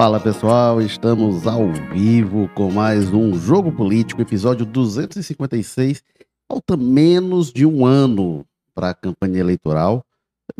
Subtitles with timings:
[0.00, 6.02] Fala pessoal, estamos ao vivo com mais um Jogo Político, episódio 256.
[6.50, 10.02] Falta menos de um ano para a campanha eleitoral.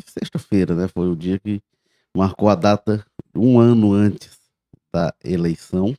[0.04, 0.88] Sexta-feira, né?
[0.88, 1.62] Foi o dia que
[2.14, 3.02] marcou a data
[3.34, 4.36] um ano antes
[4.92, 5.96] da eleição.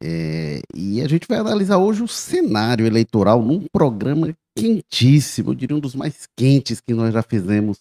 [0.00, 5.76] É, e a gente vai analisar hoje o cenário eleitoral num programa quentíssimo, eu diria
[5.76, 7.80] um dos mais quentes que nós já fizemos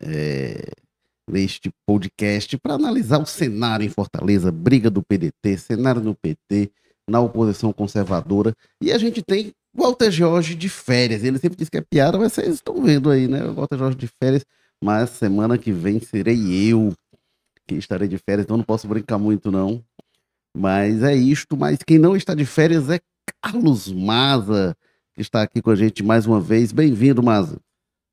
[0.00, 0.70] é,
[1.28, 6.70] neste podcast, para analisar o cenário em Fortaleza, briga do PDT, cenário no PT,
[7.08, 8.54] na oposição conservadora.
[8.80, 11.24] E a gente tem Walter Jorge de férias.
[11.24, 13.42] Ele sempre diz que é piada, mas vocês estão vendo aí, né?
[13.48, 14.44] Walter Jorge de férias.
[14.82, 16.92] Mas semana que vem serei eu
[17.66, 19.82] que estarei de férias, então não posso brincar muito, não.
[20.56, 21.56] Mas é isto.
[21.56, 23.00] Mas quem não está de férias é
[23.42, 24.76] Carlos Maza,
[25.14, 26.72] que está aqui com a gente mais uma vez.
[26.72, 27.60] Bem-vindo, Maza.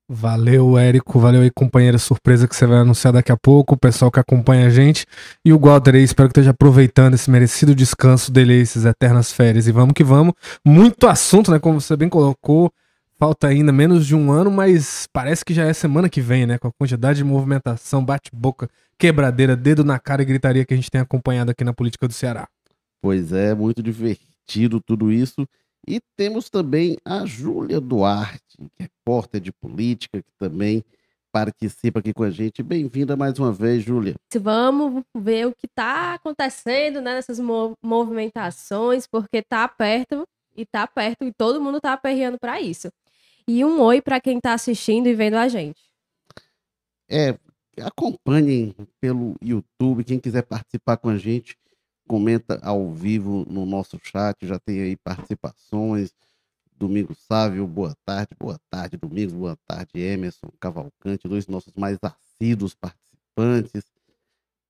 [0.08, 1.18] Valeu, Érico.
[1.18, 4.66] Valeu aí, companheira surpresa que você vai anunciar daqui a pouco, o pessoal que acompanha
[4.66, 5.06] a gente.
[5.44, 9.66] E o Walter aí, espero que esteja aproveitando esse merecido descanso dele, esses eternas férias.
[9.66, 10.34] E vamos que vamos.
[10.64, 11.58] Muito assunto, né?
[11.58, 12.70] Como você bem colocou.
[13.18, 16.58] Falta ainda menos de um ano, mas parece que já é semana que vem, né?
[16.58, 20.90] Com a quantidade de movimentação, bate-boca, quebradeira, dedo na cara e gritaria que a gente
[20.90, 22.46] tem acompanhado aqui na política do Ceará.
[23.00, 25.48] Pois é, muito divertido tudo isso.
[25.86, 30.82] E temos também a Júlia Duarte, que é repórter de política, que também
[31.30, 32.62] participa aqui com a gente.
[32.62, 34.14] Bem-vinda mais uma vez, Júlia.
[34.40, 37.38] Vamos ver o que está acontecendo né, nessas
[37.82, 42.88] movimentações, porque está perto e está perto e todo mundo está aperreando para isso.
[43.46, 45.82] E um oi para quem está assistindo e vendo a gente.
[47.10, 47.36] É,
[47.82, 51.56] acompanhem pelo YouTube, quem quiser participar com a gente,
[52.06, 56.12] comenta ao vivo no nosso chat, já tem aí participações.
[56.76, 62.74] Domingo Sávio, boa tarde, boa tarde, Domingos, boa tarde, Emerson Cavalcante, dois nossos mais assíduos
[62.74, 63.84] participantes.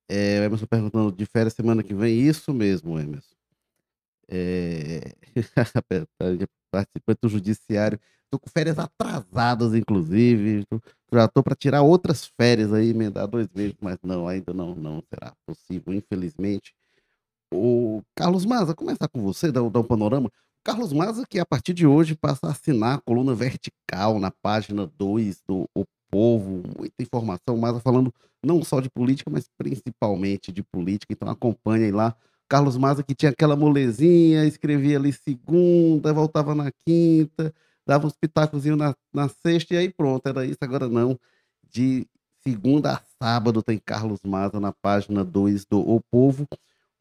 [0.08, 3.34] É, o Emerson perguntando de férias semana que vem, isso mesmo, Emerson.
[4.28, 5.14] É...
[6.70, 8.00] participante do judiciário.
[8.24, 10.64] Estou com férias atrasadas, inclusive.
[10.66, 10.80] Tô,
[11.12, 15.02] já estou para tirar outras férias aí, emendar dois meses, mas não, ainda não, não
[15.02, 16.74] será possível, infelizmente.
[17.54, 20.30] O Carlos Maza, começar com você, dar, dar um panorama.
[20.64, 24.86] Carlos Maza, que a partir de hoje passa a assinar a coluna vertical na página
[24.98, 28.12] 2 do O Povo, muita informação, Maza falando
[28.44, 32.14] não só de política, mas principalmente de política, então acompanhem lá.
[32.48, 37.54] Carlos Maza que tinha aquela molezinha, escrevia ali segunda, voltava na quinta,
[37.86, 41.18] dava uns pitacos na, na sexta e aí pronto, era isso, agora não.
[41.68, 42.06] De
[42.42, 46.46] segunda a sábado tem Carlos Maza na página 2 do O Povo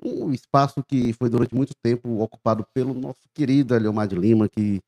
[0.05, 4.81] um espaço que foi durante muito tempo ocupado pelo nosso querido Eliomar de Lima, que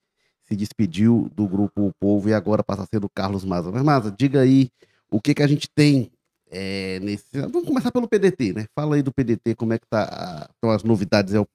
[0.44, 3.72] se despediu do grupo O Povo e agora passa a ser do Carlos Maza.
[3.72, 4.70] Mas, Maza, diga aí
[5.10, 6.12] o que, que a gente tem
[6.52, 7.26] é, nesse.
[7.34, 8.66] Vamos começar pelo PDT, né?
[8.76, 11.48] Fala aí do PDT, como é que tá, estão as novidades, é o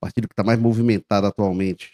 [0.00, 1.92] partido que está mais movimentado atualmente.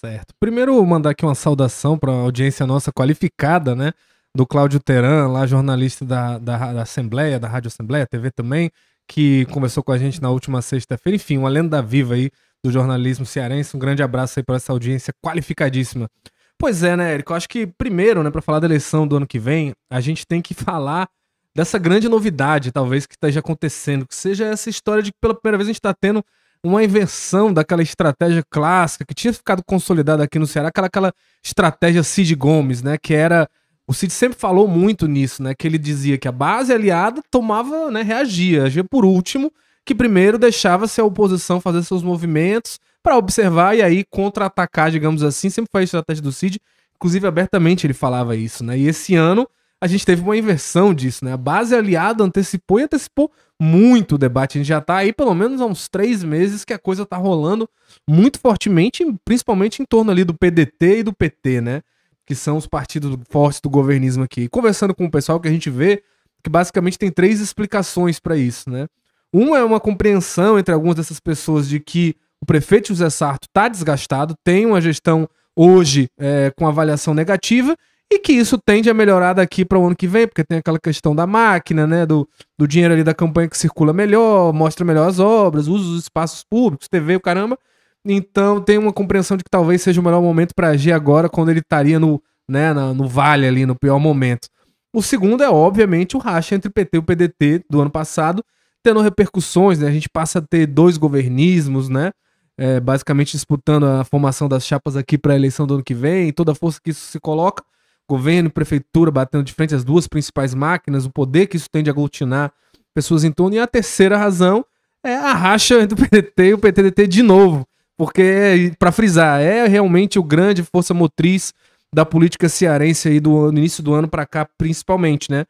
[0.00, 0.34] Certo.
[0.38, 3.92] Primeiro, mandar aqui uma saudação para a audiência nossa qualificada, né?
[4.34, 8.70] Do Cláudio Teran, lá jornalista da, da, da Assembleia, da Rádio Assembleia, TV também
[9.10, 11.16] que conversou com a gente na última sexta-feira.
[11.16, 12.30] Enfim, uma lenda viva aí
[12.64, 13.76] do jornalismo cearense.
[13.76, 16.08] Um grande abraço aí para essa audiência qualificadíssima.
[16.56, 17.34] Pois é, né, Érico?
[17.34, 20.40] Acho que primeiro, né, para falar da eleição do ano que vem, a gente tem
[20.40, 21.08] que falar
[21.56, 25.58] dessa grande novidade, talvez, que esteja acontecendo, que seja essa história de que pela primeira
[25.58, 26.24] vez a gente está tendo
[26.62, 31.12] uma invenção daquela estratégia clássica que tinha ficado consolidada aqui no Ceará, aquela, aquela
[31.44, 33.48] estratégia Cid Gomes, né, que era
[33.90, 35.52] o Cid sempre falou muito nisso, né?
[35.52, 39.52] Que ele dizia que a base aliada tomava, né, reagia, agia por último,
[39.84, 45.50] que primeiro deixava-se a oposição fazer seus movimentos para observar e aí contra-atacar, digamos assim.
[45.50, 46.60] Sempre foi a estratégia do Cid,
[46.94, 48.78] inclusive abertamente ele falava isso, né?
[48.78, 49.48] E esse ano
[49.80, 51.32] a gente teve uma inversão disso, né?
[51.32, 54.56] A base aliada antecipou e antecipou muito o debate.
[54.56, 57.16] A gente já tá aí pelo menos há uns três meses que a coisa tá
[57.16, 57.68] rolando
[58.08, 61.82] muito fortemente, principalmente em torno ali do PDT e do PT, né?
[62.30, 64.48] Que são os partidos fortes do governismo aqui.
[64.48, 66.00] conversando com o pessoal que a gente vê
[66.44, 68.86] que basicamente tem três explicações para isso, né?
[69.32, 73.66] Uma é uma compreensão entre algumas dessas pessoas de que o prefeito José Sarto está
[73.66, 77.76] desgastado, tem uma gestão hoje é, com avaliação negativa
[78.08, 80.78] e que isso tende a melhorar daqui para o ano que vem, porque tem aquela
[80.78, 85.08] questão da máquina, né, do, do dinheiro ali da campanha que circula melhor, mostra melhor
[85.08, 87.58] as obras, usa os espaços públicos, TV, o caramba.
[88.04, 91.50] Então tem uma compreensão de que talvez seja o melhor momento para agir agora, quando
[91.50, 94.48] ele estaria no, né, no, vale ali, no pior momento.
[94.92, 98.44] O segundo é, obviamente, o racha entre o PT e o PDT do ano passado,
[98.82, 99.86] tendo repercussões, né?
[99.86, 102.12] A gente passa a ter dois governismos, né?
[102.58, 106.32] É, basicamente disputando a formação das chapas aqui para a eleição do ano que vem,
[106.32, 107.64] toda a força que isso se coloca,
[108.08, 111.88] governo e prefeitura batendo de frente as duas principais máquinas, o poder que isso tende
[111.88, 112.52] a aglutinar
[112.92, 113.54] pessoas em torno.
[113.54, 114.64] E a terceira razão
[115.04, 117.66] é a racha entre o PDT e o PTDT de novo.
[118.00, 121.52] Porque, para frisar, é realmente o grande força motriz
[121.94, 125.44] da política cearense aí do, início do ano para cá, principalmente, né?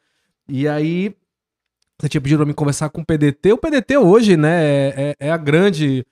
[0.49, 1.15] E aí,
[1.97, 3.53] você tinha pedido pra mim conversar com o PDT.
[3.53, 6.05] O PDT hoje, né, é, é, é a grande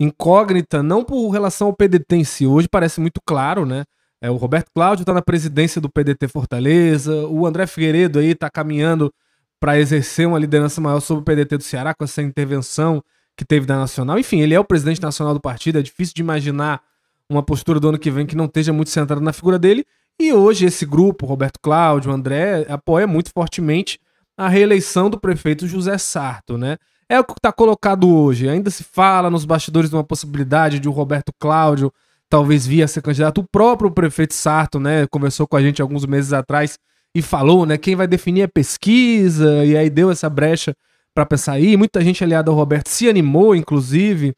[0.00, 2.46] incógnita, não por relação ao PDT em si.
[2.46, 3.84] Hoje parece muito claro, né?
[4.18, 8.48] É, o Roberto Cláudio está na presidência do PDT Fortaleza, o André Figueiredo aí está
[8.48, 9.12] caminhando
[9.60, 13.04] para exercer uma liderança maior sobre o PDT do Ceará com essa intervenção
[13.36, 14.18] que teve da Nacional.
[14.18, 16.82] Enfim, ele é o presidente nacional do partido, é difícil de imaginar
[17.28, 19.84] uma postura do ano que vem que não esteja muito centrada na figura dele.
[20.20, 23.98] E hoje esse grupo, Roberto Cláudio, André, apoia muito fortemente
[24.36, 26.76] a reeleição do prefeito José Sarto, né?
[27.08, 28.48] É o que está colocado hoje.
[28.48, 31.92] Ainda se fala nos bastidores de uma possibilidade de o Roberto Cláudio
[32.32, 33.42] talvez via ser candidato.
[33.42, 36.78] O próprio prefeito Sarto, né, conversou com a gente alguns meses atrás
[37.14, 40.74] e falou, né, quem vai definir é pesquisa, e aí deu essa brecha
[41.14, 41.76] para pensar aí.
[41.76, 44.34] Muita gente aliada ao Roberto se animou, inclusive,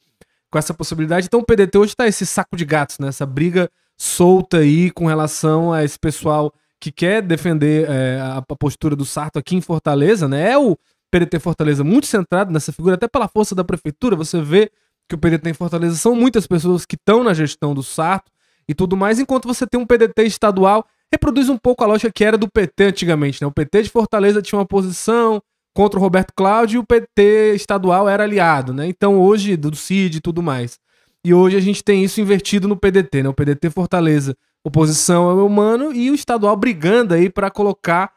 [0.50, 1.26] com essa possibilidade.
[1.26, 5.06] Então o PDT hoje está esse saco de gatos, né, essa briga solta aí com
[5.06, 9.60] relação a esse pessoal que quer defender é, a, a postura do Sarto aqui em
[9.60, 10.50] Fortaleza, né?
[10.50, 10.76] É o
[11.10, 14.16] PDT Fortaleza muito centrado nessa figura, até pela força da prefeitura.
[14.16, 14.70] Você vê
[15.08, 18.30] que o PDT em Fortaleza são muitas pessoas que estão na gestão do Sarto
[18.68, 22.24] e tudo mais, enquanto você tem um PDT estadual, reproduz um pouco a lógica que
[22.24, 23.46] era do PT antigamente, né?
[23.46, 25.42] O PT de Fortaleza tinha uma posição
[25.74, 28.86] contra o Roberto Cláudio e o PT estadual era aliado, né?
[28.86, 30.78] Então hoje, do CID e tudo mais.
[31.24, 33.28] E hoje a gente tem isso invertido no PDT, né?
[33.28, 38.12] O PDT Fortaleza, oposição ao humano e o estadual brigando aí para colocar,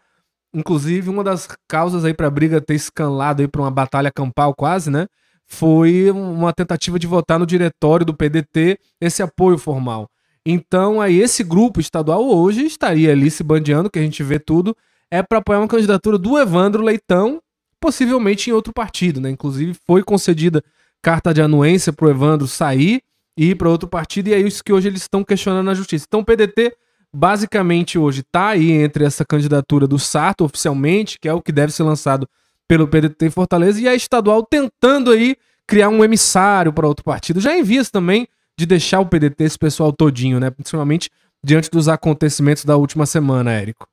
[0.53, 4.53] inclusive uma das causas aí para a briga ter escalado aí para uma batalha campal
[4.53, 5.07] quase, né?
[5.47, 10.09] foi uma tentativa de votar no diretório do PDT esse apoio formal.
[10.45, 14.75] Então, aí esse grupo estadual hoje estaria ali se bandeando, que a gente vê tudo,
[15.09, 17.41] é para apoiar uma candidatura do Evandro Leitão,
[17.79, 19.29] possivelmente em outro partido, né?
[19.29, 20.63] Inclusive foi concedida
[21.01, 23.01] carta de anuência para o Evandro sair
[23.37, 26.05] e ir para outro partido, e é isso que hoje eles estão questionando na justiça.
[26.07, 26.75] Então, o PDT
[27.13, 31.71] basicamente hoje está aí entre essa candidatura do Sarto oficialmente, que é o que deve
[31.71, 32.27] ser lançado
[32.67, 35.35] pelo PDT em Fortaleza e a estadual tentando aí
[35.65, 37.39] criar um emissário para outro partido.
[37.39, 38.27] Já em vias também
[38.57, 40.49] de deixar o PDT esse pessoal todinho, né?
[40.49, 41.09] Principalmente
[41.43, 43.87] diante dos acontecimentos da última semana, Érico.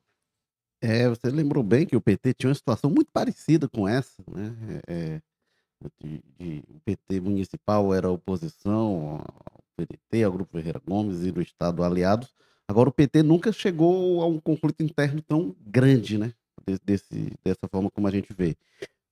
[0.81, 4.81] É, você lembrou bem que o PT tinha uma situação muito parecida com essa, né?
[4.87, 5.21] É, é
[6.01, 11.41] de, de, o PT municipal era oposição ao PDT, ao Grupo Ferreira Gomes e do
[11.41, 12.33] Estado aliados.
[12.67, 16.33] Agora o PT nunca chegou a um conflito interno tão grande, né?
[16.83, 18.55] desse, dessa forma como a gente vê.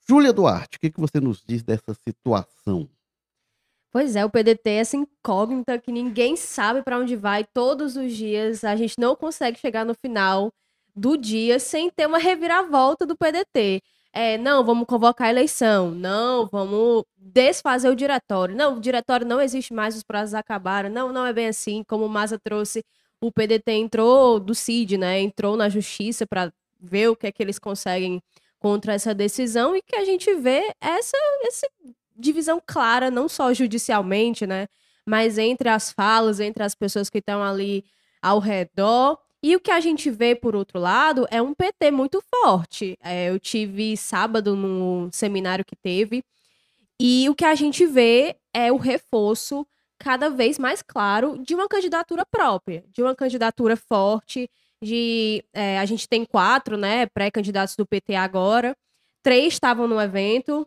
[0.08, 2.90] Júlia Duarte, o que, que você nos diz dessa situação?
[3.92, 8.12] Pois é, o PDT é essa incógnita que ninguém sabe para onde vai todos os
[8.12, 8.64] dias.
[8.64, 10.52] A gente não consegue chegar no final
[10.96, 13.82] do dia sem ter uma reviravolta do PDT.
[14.16, 15.90] É, não, vamos convocar a eleição.
[15.92, 18.56] Não, vamos desfazer o diretório.
[18.56, 20.90] Não, o diretório não existe mais, os prazos acabaram.
[20.90, 21.84] Não, não é bem assim.
[21.84, 22.86] Como o Maza trouxe,
[23.20, 25.20] o PDT entrou do CID, né?
[25.20, 28.22] Entrou na justiça para ver o que é que eles conseguem
[28.60, 31.68] contra essa decisão e que a gente vê essa, essa
[32.16, 34.68] divisão clara, não só judicialmente, né?
[35.06, 37.84] Mas entre as falas, entre as pessoas que estão ali
[38.22, 39.18] ao redor.
[39.44, 42.98] E o que a gente vê, por outro lado, é um PT muito forte.
[43.04, 46.24] É, eu tive sábado num seminário que teve,
[46.98, 49.68] e o que a gente vê é o reforço
[50.00, 54.50] cada vez mais claro de uma candidatura própria, de uma candidatura forte,
[54.82, 55.44] de.
[55.54, 58.76] É, a gente tem quatro, né, pré-candidatos do PT agora.
[59.22, 60.66] Três estavam no evento.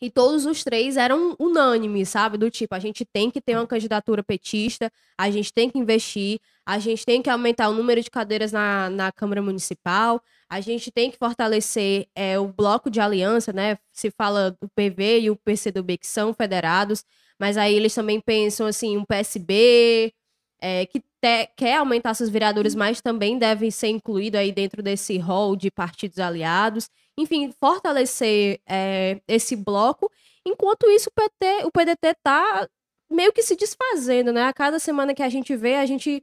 [0.00, 2.36] E todos os três eram unânimes, sabe?
[2.36, 6.38] Do tipo, a gente tem que ter uma candidatura petista, a gente tem que investir,
[6.66, 10.90] a gente tem que aumentar o número de cadeiras na, na Câmara Municipal, a gente
[10.90, 13.78] tem que fortalecer é, o bloco de aliança, né?
[13.92, 17.02] Se fala do PV e o PCdoB, que são federados,
[17.38, 20.12] mas aí eles também pensam, assim, um PSB,
[20.60, 25.18] é, que te, quer aumentar seus vereadores, mas também deve ser incluído aí dentro desse
[25.18, 26.88] rol de partidos aliados.
[27.18, 30.10] Enfim, fortalecer é, esse bloco.
[30.44, 32.68] Enquanto isso, o, PT, o PDT está
[33.10, 34.44] meio que se desfazendo, né?
[34.44, 36.22] A cada semana que a gente vê, a gente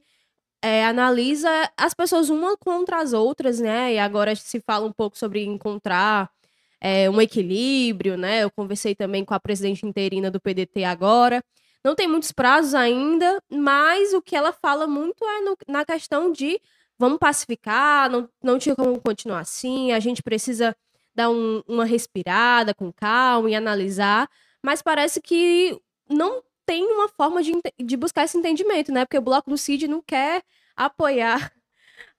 [0.61, 3.93] é, analisa as pessoas uma contra as outras, né?
[3.93, 6.29] E agora se fala um pouco sobre encontrar
[6.79, 8.43] é, um equilíbrio, né?
[8.43, 11.43] Eu conversei também com a presidente interina do PDT agora.
[11.83, 16.31] Não tem muitos prazos ainda, mas o que ela fala muito é no, na questão
[16.31, 16.59] de
[16.97, 20.75] vamos pacificar, não, não tinha como continuar assim, a gente precisa
[21.15, 24.29] dar um, uma respirada com calma e analisar,
[24.61, 25.79] mas parece que
[26.09, 27.53] não tem uma forma de,
[27.83, 29.05] de buscar esse entendimento, né?
[29.05, 30.43] Porque o Bloco do CID não quer
[30.75, 31.51] apoiar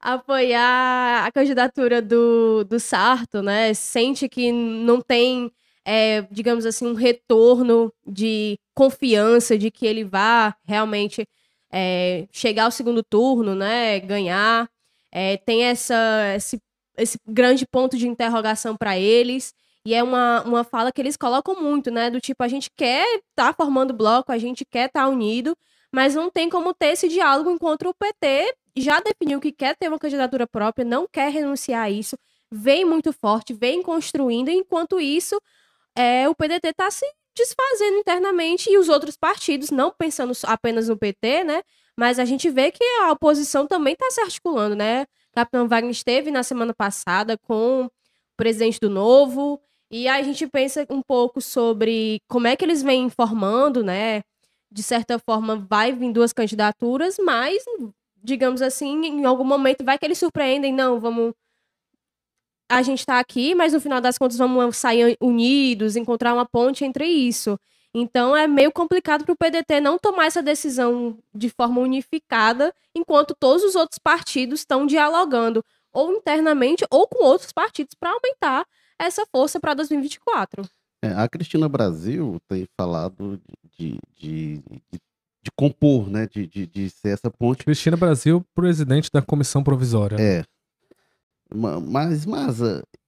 [0.01, 3.73] apoiar a candidatura do, do Sarto, né?
[3.75, 5.51] Sente que não tem,
[5.85, 11.27] é, digamos assim, um retorno de confiança de que ele vá realmente
[11.73, 13.99] é, chegar ao segundo turno, né?
[14.01, 14.69] Ganhar.
[15.11, 16.61] É, tem essa, esse,
[16.97, 19.55] esse grande ponto de interrogação para eles.
[19.87, 22.11] E é uma, uma fala que eles colocam muito, né?
[22.11, 25.57] Do tipo, a gente quer estar tá formando bloco, a gente quer estar tá unido,
[25.93, 29.89] mas não tem como ter esse diálogo enquanto o PT já definiu que quer ter
[29.89, 32.17] uma candidatura própria, não quer renunciar a isso,
[32.51, 35.41] vem muito forte, vem construindo, enquanto isso,
[35.97, 40.97] é, o PDT está se desfazendo internamente e os outros partidos, não pensando apenas no
[40.97, 41.63] PT, né?
[41.97, 45.07] Mas a gente vê que a oposição também está se articulando, né?
[45.35, 47.91] Capitão Wagner esteve na semana passada com o
[48.37, 49.61] presidente do Novo,
[49.91, 54.23] e a gente pensa um pouco sobre como é que eles vêm informando, né?
[54.71, 57.63] De certa forma, vai vir duas candidaturas, mas,
[58.23, 61.33] digamos assim, em algum momento vai que eles surpreendem, não, vamos.
[62.69, 66.85] A gente está aqui, mas no final das contas vamos sair unidos, encontrar uma ponte
[66.85, 67.59] entre isso.
[67.95, 73.37] Então é meio complicado para o PDT não tomar essa decisão de forma unificada, enquanto
[73.39, 78.67] todos os outros partidos estão dialogando, ou internamente, ou com outros partidos, para aumentar
[78.99, 80.69] essa força para 2024.
[81.03, 83.41] É, a Cristina Brasil tem falado
[83.79, 85.01] de, de, de,
[85.43, 86.27] de compor, né?
[86.27, 87.65] De, de, de, ser essa ponte.
[87.65, 90.17] Cristina Brasil, presidente da comissão provisória.
[90.19, 90.45] É.
[91.55, 92.61] Mas, mas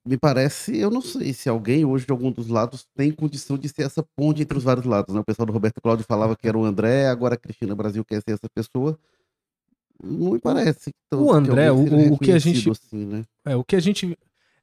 [0.07, 3.69] me parece, eu não sei se alguém hoje de algum dos lados tem condição de
[3.69, 5.15] ser essa ponte entre os vários lados.
[5.15, 5.21] Né?
[5.21, 8.23] O pessoal do Roberto Cláudio falava que era o André, agora a Cristina Brasil quer
[8.23, 8.99] ser essa pessoa.
[10.03, 10.93] Não me parece.
[11.13, 12.71] o André, o, o que a gente.
[12.71, 13.25] Assim, né?
[13.45, 14.17] É, o que a gente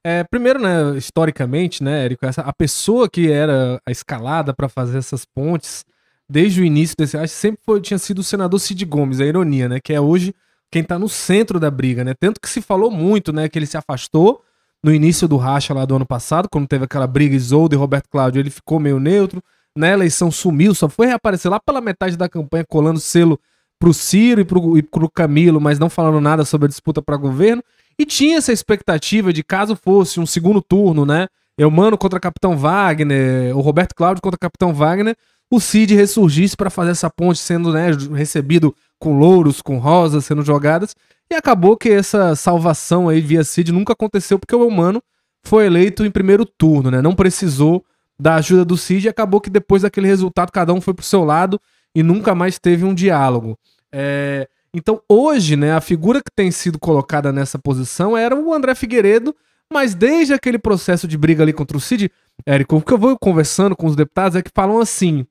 [0.06, 4.98] é, primeiro, né, historicamente, né, Érico, essa, a pessoa que era a escalada para fazer
[4.98, 5.82] essas pontes,
[6.28, 9.66] desde o início desse, acho sempre foi, tinha sido o senador Cid Gomes, a ironia,
[9.66, 10.34] né, que é hoje
[10.70, 13.64] quem está no centro da briga, né, tanto que se falou muito, né, que ele
[13.64, 14.44] se afastou
[14.84, 18.06] no início do racha lá do ano passado, quando teve aquela briga Isoldo e Roberto
[18.10, 19.42] Cláudio, ele ficou meio neutro,
[19.74, 23.40] na eleição sumiu, só foi reaparecer lá pela metade da campanha colando selo
[23.78, 27.16] pro Ciro e pro, e pro Camilo, mas não falando nada sobre a disputa para
[27.16, 27.62] governo.
[27.98, 31.28] E tinha essa expectativa de caso fosse um segundo turno, né?
[31.56, 35.16] Eumano contra Capitão Wagner, o Roberto Cláudio contra Capitão Wagner,
[35.50, 40.42] o Cid ressurgisse para fazer essa ponte sendo né, recebido com louros, com rosas sendo
[40.42, 40.94] jogadas.
[41.30, 45.02] E acabou que essa salvação aí via Cid nunca aconteceu porque o Eumano
[45.42, 47.02] foi eleito em primeiro turno, né?
[47.02, 47.84] Não precisou
[48.18, 51.24] da ajuda do Cid e acabou que depois daquele resultado cada um foi pro seu
[51.24, 51.60] lado
[51.94, 53.58] e nunca mais teve um diálogo.
[53.92, 54.48] É...
[54.72, 59.34] Então, hoje, né, a figura que tem sido colocada nessa posição era o André Figueiredo,
[59.72, 62.10] mas desde aquele processo de briga ali contra o Cid,
[62.44, 65.24] Érico, o que eu vou conversando com os deputados é que falam assim: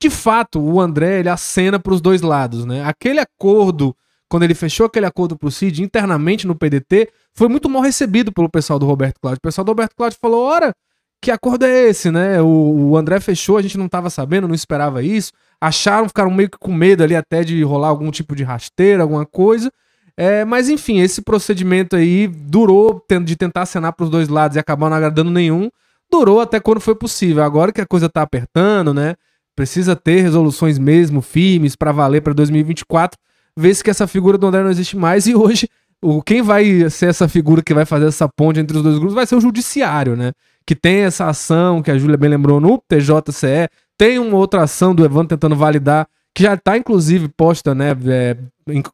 [0.00, 2.84] de fato, o André ele acena para os dois lados, né?
[2.84, 3.96] Aquele acordo,
[4.28, 8.32] quando ele fechou aquele acordo para o Cid internamente no PDT, foi muito mal recebido
[8.32, 9.38] pelo pessoal do Roberto Cláudio.
[9.38, 10.74] O pessoal do Roberto Cláudio falou: ora,
[11.22, 12.40] que acordo é esse, né?
[12.40, 16.50] O, o André fechou, a gente não estava sabendo, não esperava isso acharam, ficaram meio
[16.50, 19.70] que com medo ali até de rolar algum tipo de rasteira, alguma coisa.
[20.16, 24.60] É, mas enfim, esse procedimento aí durou de tentar acenar para os dois lados e
[24.60, 25.70] acabar não agradando nenhum,
[26.10, 27.42] durou até quando foi possível.
[27.42, 29.14] Agora que a coisa tá apertando, né?
[29.54, 33.18] Precisa ter resoluções mesmo firmes para valer para 2024.
[33.56, 35.68] Vê-se que essa figura do André não existe mais e hoje
[36.00, 39.14] o quem vai ser essa figura que vai fazer essa ponte entre os dois grupos
[39.14, 40.32] vai ser o judiciário, né?
[40.64, 44.94] Que tem essa ação que a Júlia bem lembrou no TJCE, tem uma outra ação
[44.94, 47.96] do Evandro tentando validar, que já está inclusive posta, né?
[48.06, 48.36] É,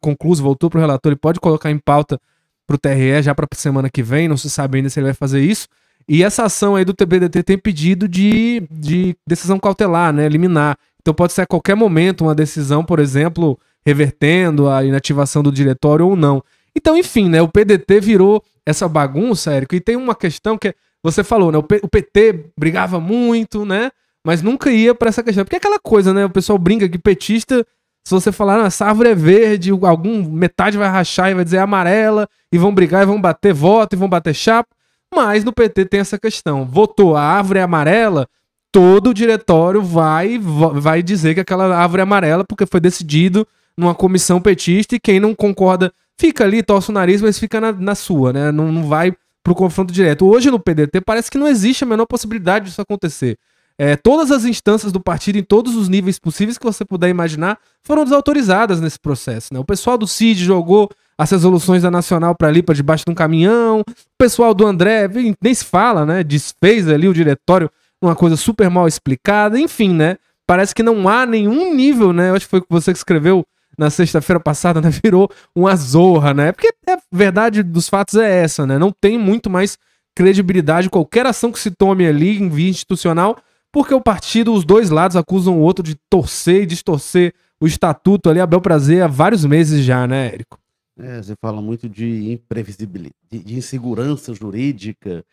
[0.01, 2.19] concluso, voltou para o relator e pode colocar em pauta
[2.67, 5.15] para o TRE já para semana que vem, não se sabe ainda se ele vai
[5.15, 5.69] fazer isso.
[6.09, 10.25] E essa ação aí do TBDT tem pedido de, de decisão cautelar, né?
[10.27, 10.77] Eliminar.
[11.01, 16.07] Então pode ser a qualquer momento uma decisão, por exemplo, revertendo a inativação do diretório
[16.07, 16.43] ou não.
[16.75, 17.41] Então, enfim, né?
[17.43, 21.59] O PDT virou essa bagunça, Érico, e tem uma questão que é, você falou, né?
[21.59, 23.91] O, P, o PT brigava muito, né?
[24.25, 25.45] mas nunca ia para essa questão.
[25.45, 26.25] Porque é aquela coisa, né?
[26.25, 27.65] O pessoal brinca que petista,
[28.03, 31.59] se você falar, ah, essa árvore é verde, algum metade vai rachar e vai dizer
[31.59, 34.71] amarela, e vão brigar e vão bater voto e vão bater chapa.
[35.15, 36.65] Mas no PT tem essa questão.
[36.65, 38.27] Votou a árvore é amarela,
[38.73, 43.95] todo o diretório vai, vai dizer que aquela árvore é amarela porque foi decidido numa
[43.95, 47.95] comissão petista e quem não concorda fica ali, torce o nariz, mas fica na, na
[47.95, 48.53] sua, né?
[48.53, 49.13] Não, não vai
[49.43, 50.27] pro confronto direto.
[50.27, 53.39] Hoje no PDT parece que não existe a menor possibilidade disso acontecer.
[53.77, 57.59] É, todas as instâncias do partido, em todos os níveis possíveis que você puder imaginar,
[57.83, 59.53] foram desautorizadas nesse processo.
[59.53, 59.59] Né?
[59.59, 60.89] O pessoal do CID jogou
[61.19, 63.81] as resoluções da Nacional para ali, para debaixo de um caminhão.
[63.81, 63.85] O
[64.19, 65.09] pessoal do André,
[65.43, 66.25] nem se fala, né?
[66.25, 67.71] Desfez ali o diretório,
[68.03, 69.59] uma coisa super mal explicada.
[69.59, 70.17] Enfim, né?
[70.47, 72.31] Parece que não há nenhum nível, né?
[72.31, 73.45] Eu acho que foi você que escreveu
[73.79, 74.91] na sexta-feira passada, né?
[75.03, 76.53] Virou uma zorra, né?
[76.53, 78.79] Porque a verdade dos fatos é essa, né?
[78.79, 79.79] Não tem muito mais
[80.15, 83.37] credibilidade qualquer ação que se tome ali em via institucional,
[83.73, 88.31] porque o partido, os dois lados acusam o outro de torcer e distorcer o estatuto
[88.31, 90.59] ali a bel prazer há vários meses já, né, Érico?
[90.97, 95.25] É, você fala muito de imprevisibilidade, de, de insegurança jurídica,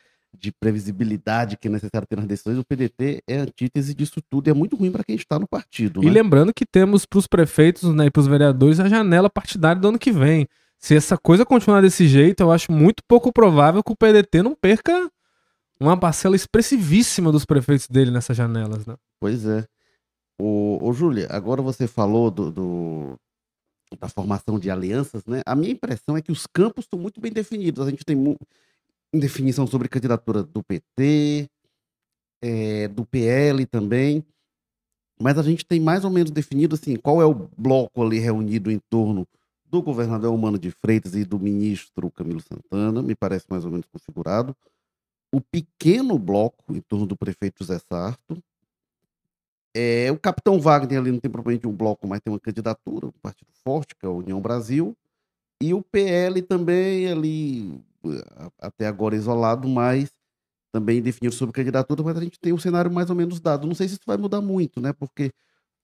[0.42, 4.50] de previsibilidade que é necessário ter nas decisões, o PDT é antítese disso tudo e
[4.50, 6.04] é muito ruim para quem está no partido.
[6.04, 6.12] E né?
[6.12, 9.88] lembrando que temos para os prefeitos né, e para os vereadores a janela partidária do
[9.88, 10.48] ano que vem.
[10.80, 14.56] Se essa coisa continuar desse jeito, eu acho muito pouco provável que o PDT não
[14.56, 15.12] perca
[15.80, 18.88] uma parcela expressivíssima dos prefeitos dele nessas janelas.
[18.88, 18.96] Né?
[19.20, 19.64] Pois é.
[20.40, 23.16] Ô, ô Júlia, agora você falou do, do,
[24.00, 25.44] da formação de alianças, né?
[25.46, 27.86] A minha impressão é que os campos estão muito bem definidos.
[27.86, 28.16] A gente tem
[29.20, 31.50] definição sobre candidatura do PT,
[32.42, 34.26] é, do PL também,
[35.22, 38.72] mas a gente tem mais ou menos definido assim qual é o bloco ali reunido
[38.72, 39.28] em torno
[39.66, 43.86] do governador Humano de Freitas e do ministro Camilo Santana, me parece mais ou menos
[43.88, 44.56] configurado.
[45.34, 48.44] O pequeno bloco em torno do prefeito José Sarto.
[49.74, 53.14] É, o capitão Wagner ali não tem propriamente um bloco, mas tem uma candidatura, um
[53.22, 54.94] partido forte, que é a União Brasil.
[55.62, 57.82] E o PL também ali
[58.60, 60.12] até agora isolado, mas
[60.72, 63.68] também definiu sobre candidatura, mas a gente tem um cenário mais ou menos dado.
[63.68, 64.94] Não sei se isso vai mudar muito, né?
[64.94, 65.32] Porque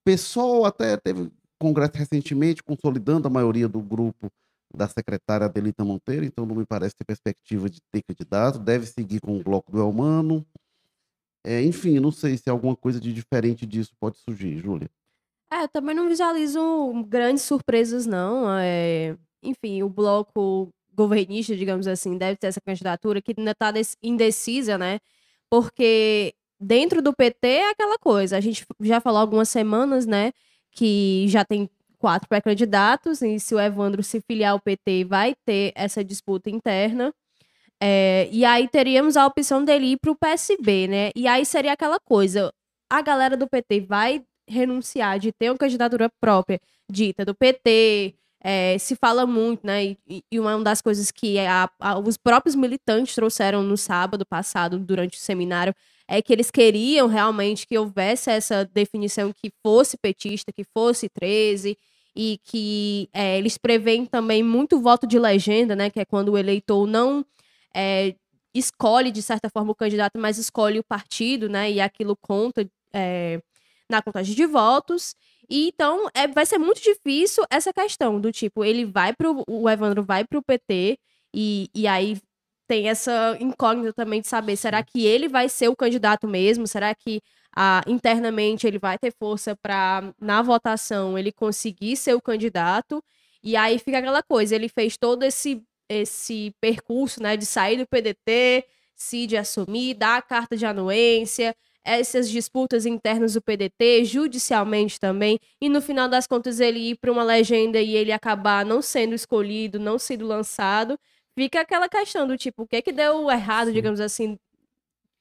[0.06, 4.32] pessoal até teve congresso recentemente, consolidando a maioria do grupo
[4.74, 9.20] da secretária Adelita Monteiro, então não me parece ter perspectiva de ter candidato, deve seguir
[9.20, 10.46] com o bloco do Elmano.
[11.46, 14.90] É, enfim, não sei se alguma coisa de diferente disso pode surgir, Júlia.
[15.52, 16.60] É, também não visualizo
[17.08, 18.50] grandes surpresas, não.
[18.60, 24.78] É, enfim, o bloco governista, digamos assim, deve ter essa candidatura, que ainda está indecisa,
[24.78, 25.00] né?
[25.50, 28.36] Porque dentro do PT é aquela coisa.
[28.38, 30.34] A gente já falou algumas semanas, né?
[30.72, 35.72] Que já tem quatro pré-candidatos, e se o Evandro se filiar ao PT, vai ter
[35.76, 37.14] essa disputa interna.
[37.82, 41.12] É, e aí teríamos a opção dele ir para o PSB, né?
[41.16, 42.52] E aí seria aquela coisa:
[42.90, 48.78] a galera do PT vai renunciar de ter uma candidatura própria dita do PT, é,
[48.78, 49.98] se fala muito, né?
[50.08, 54.78] E, e, uma das coisas que a, a, os próprios militantes trouxeram no sábado passado,
[54.80, 55.74] durante o seminário,
[56.08, 61.78] é que eles queriam realmente que houvesse essa definição que fosse petista, que fosse 13,
[62.16, 65.90] e que é, eles preveem também muito voto de legenda, né?
[65.90, 67.26] Que é quando o eleitor não
[67.76, 68.16] é,
[68.54, 71.72] escolhe, de certa forma, o candidato, mas escolhe o partido, né?
[71.72, 73.40] E aquilo conta é,
[73.90, 75.16] na contagem de votos.
[75.50, 79.44] E então é, vai ser muito difícil essa questão do tipo, ele vai pro.
[79.48, 81.00] O Evandro vai pro PT
[81.34, 82.18] e, e aí
[82.68, 86.68] tem essa incógnita também de saber, será que ele vai ser o candidato mesmo?
[86.68, 87.22] Será que
[87.56, 93.02] ah, internamente ele vai ter força para, na votação, ele conseguir ser o candidato?
[93.42, 97.88] E aí fica aquela coisa, ele fez todo esse, esse percurso né, de sair do
[97.88, 101.56] PDT, se de assumir, dar a carta de anuência,
[101.88, 107.10] essas disputas internas do PDT, judicialmente também, e no final das contas ele ir para
[107.10, 111.00] uma legenda e ele acabar não sendo escolhido, não sendo lançado,
[111.34, 113.74] fica aquela questão do tipo, o que é que deu errado, Sim.
[113.74, 114.38] digamos assim,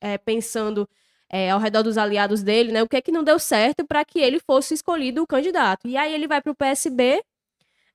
[0.00, 0.88] é, pensando
[1.30, 2.82] é, ao redor dos aliados dele, né?
[2.82, 5.86] O que é que não deu certo para que ele fosse escolhido o candidato.
[5.86, 7.22] E aí ele vai para o PSB,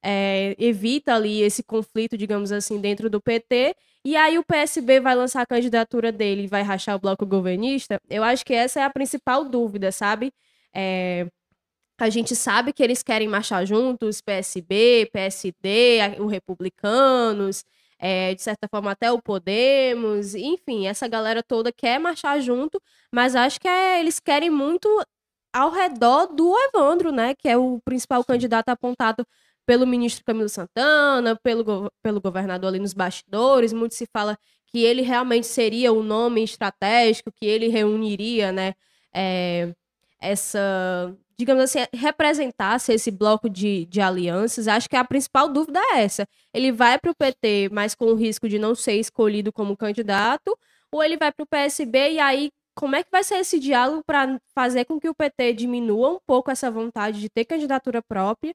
[0.02, 5.16] é, evita ali esse conflito, digamos assim, dentro do PT, e aí o PSB vai
[5.16, 8.84] lançar a candidatura dele e vai rachar o bloco governista, eu acho que essa é
[8.84, 10.34] a principal dúvida, sabe?
[10.74, 11.28] É,
[12.00, 17.64] a gente sabe que eles querem marchar juntos, PSB, PSD, o Republicanos,
[18.00, 22.82] é, de certa forma até o Podemos, enfim, essa galera toda quer marchar junto,
[23.14, 24.90] mas acho que é, eles querem muito
[25.54, 29.26] ao redor do Evandro, né, que é o principal candidato apontado
[29.72, 33.72] pelo ministro Camilo Santana, pelo, pelo governador ali nos bastidores.
[33.72, 38.74] Muito se fala que ele realmente seria o nome estratégico, que ele reuniria, né,
[39.16, 39.74] é,
[40.22, 44.68] essa, digamos assim, representasse esse bloco de, de alianças.
[44.68, 46.28] Acho que a principal dúvida é essa.
[46.54, 50.54] Ele vai para o PT, mas com o risco de não ser escolhido como candidato,
[50.92, 54.04] ou ele vai para o PSB e aí como é que vai ser esse diálogo
[54.06, 58.54] para fazer com que o PT diminua um pouco essa vontade de ter candidatura própria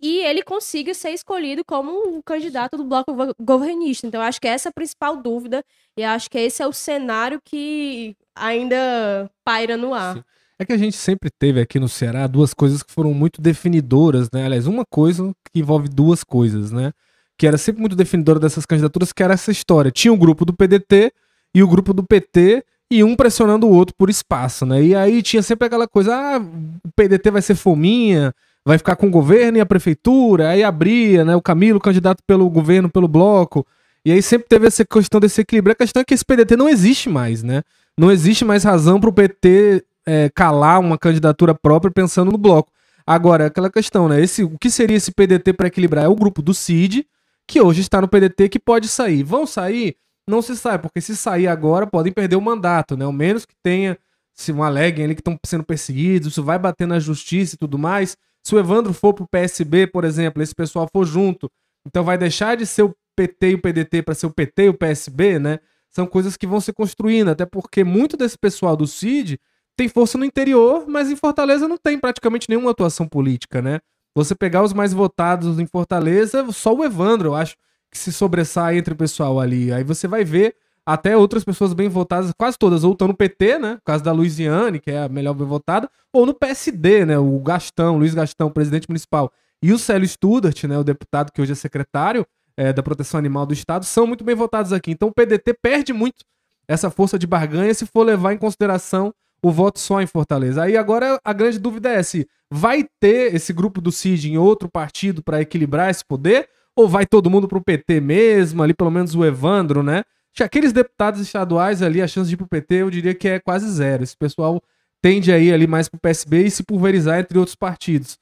[0.00, 4.06] e ele consiga ser escolhido como um candidato do bloco governista.
[4.06, 5.64] Então, acho que essa é a principal dúvida
[5.96, 10.16] e acho que esse é o cenário que ainda paira no ar.
[10.16, 10.24] Sim.
[10.58, 14.30] É que a gente sempre teve aqui no Ceará duas coisas que foram muito definidoras,
[14.32, 14.44] né?
[14.44, 16.92] Aliás, uma coisa que envolve duas coisas, né?
[17.36, 19.90] Que era sempre muito definidora dessas candidaturas, que era essa história.
[19.90, 21.12] Tinha o grupo do PDT
[21.52, 24.82] e o grupo do PT, e um pressionando o outro por espaço, né?
[24.82, 28.32] E aí tinha sempre aquela coisa, ah, o PDT vai ser fominha,
[28.64, 32.48] vai ficar com o governo e a prefeitura, aí abria, né, o Camilo, candidato pelo
[32.48, 33.66] governo, pelo bloco,
[34.04, 35.72] e aí sempre teve essa questão desse equilíbrio.
[35.72, 37.62] A questão é que esse PDT não existe mais, né?
[37.96, 42.70] Não existe mais razão para o PT é, calar uma candidatura própria pensando no bloco.
[43.06, 44.20] Agora, aquela questão, né?
[44.20, 46.04] Esse, o que seria esse PDT para equilibrar?
[46.04, 47.06] É o grupo do CID,
[47.46, 49.22] que hoje está no PDT, que pode sair.
[49.22, 49.96] Vão sair?
[50.26, 53.04] Não se sabe, porque se sair agora, podem perder o mandato, né?
[53.04, 53.96] Ao menos que tenha,
[54.34, 57.78] se um aleguem ali que estão sendo perseguidos, isso vai bater na justiça e tudo
[57.78, 58.16] mais.
[58.44, 61.50] Se o Evandro for pro PSB, por exemplo, esse pessoal for junto,
[61.86, 64.68] então vai deixar de ser o PT e o PDT para ser o PT e
[64.68, 65.60] o PSB, né?
[65.90, 69.38] São coisas que vão se construindo, até porque muito desse pessoal do CID
[69.76, 73.80] tem força no interior, mas em Fortaleza não tem praticamente nenhuma atuação política, né?
[74.14, 77.56] Você pegar os mais votados em Fortaleza, só o Evandro, eu acho,
[77.90, 79.72] que se sobressai entre o pessoal ali.
[79.72, 83.58] Aí você vai ver até outras pessoas bem votadas, quase todas, ou estão no PT,
[83.58, 83.76] né?
[83.76, 87.18] Por causa da Luiziane, que é a melhor bem votada, ou no PSD, né?
[87.18, 90.78] O Gastão, Luiz Gastão, presidente municipal, e o Célio Studart, né?
[90.78, 94.34] O deputado que hoje é secretário é, da Proteção Animal do Estado, são muito bem
[94.34, 94.90] votados aqui.
[94.90, 96.24] Então o PDT perde muito
[96.68, 100.62] essa força de barganha se for levar em consideração o voto só em Fortaleza.
[100.62, 104.68] Aí agora a grande dúvida é se vai ter esse grupo do CID em outro
[104.70, 109.14] partido para equilibrar esse poder ou vai todo mundo pro PT mesmo, ali pelo menos
[109.14, 110.02] o Evandro, né?
[110.42, 113.68] Aqueles deputados estaduais ali, a chance de ir pro PT, eu diria que é quase
[113.70, 114.02] zero.
[114.02, 114.60] Esse pessoal
[115.00, 118.18] tende a ir ali mais pro PSB e se pulverizar entre outros partidos.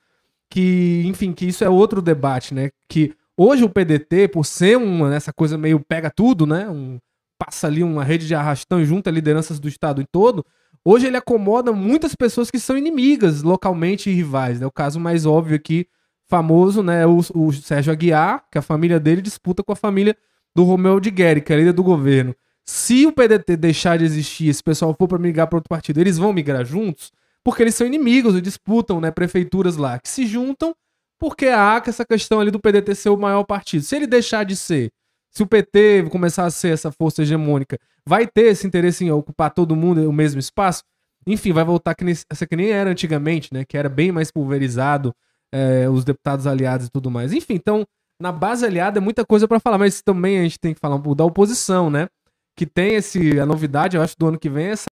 [0.51, 2.71] Que, enfim, que isso é outro debate, né?
[2.89, 6.69] Que hoje o PDT, por ser uma, essa coisa meio pega tudo, né?
[6.69, 6.99] Um,
[7.39, 10.45] passa ali uma rede de arrastão e junta lideranças do estado em todo,
[10.85, 14.61] Hoje ele acomoda muitas pessoas que são inimigas localmente e rivais.
[14.61, 14.67] Né?
[14.67, 15.87] O caso mais óbvio aqui,
[16.29, 20.17] famoso, né, o, o Sérgio Aguiar, que a família dele disputa com a família
[20.55, 22.35] do Romeu de Guerre, que é líder do governo.
[22.65, 26.19] Se o PDT deixar de existir, esse pessoal for para migrar para outro partido, eles
[26.19, 27.11] vão migrar juntos,
[27.43, 30.75] porque eles são inimigos e disputam, né, prefeituras lá, que se juntam
[31.19, 33.85] porque há essa questão ali do PDT ser o maior partido.
[33.85, 34.91] Se ele deixar de ser
[35.33, 39.51] se o PT começar a ser essa força hegemônica, vai ter esse interesse em ocupar
[39.51, 40.85] todo mundo o mesmo espaço?
[41.27, 43.65] Enfim, vai voltar que, nem, que nem era antigamente, né?
[43.65, 45.15] Que era bem mais pulverizado,
[45.51, 47.33] é, os deputados aliados e tudo mais.
[47.33, 47.87] Enfim, então,
[48.23, 50.95] na base aliada é muita coisa para falar, mas também a gente tem que falar
[50.95, 52.09] um pouco da oposição, né?
[52.57, 53.41] Que tem esse.
[53.41, 54.89] A novidade, eu acho, do ano que vem, essa,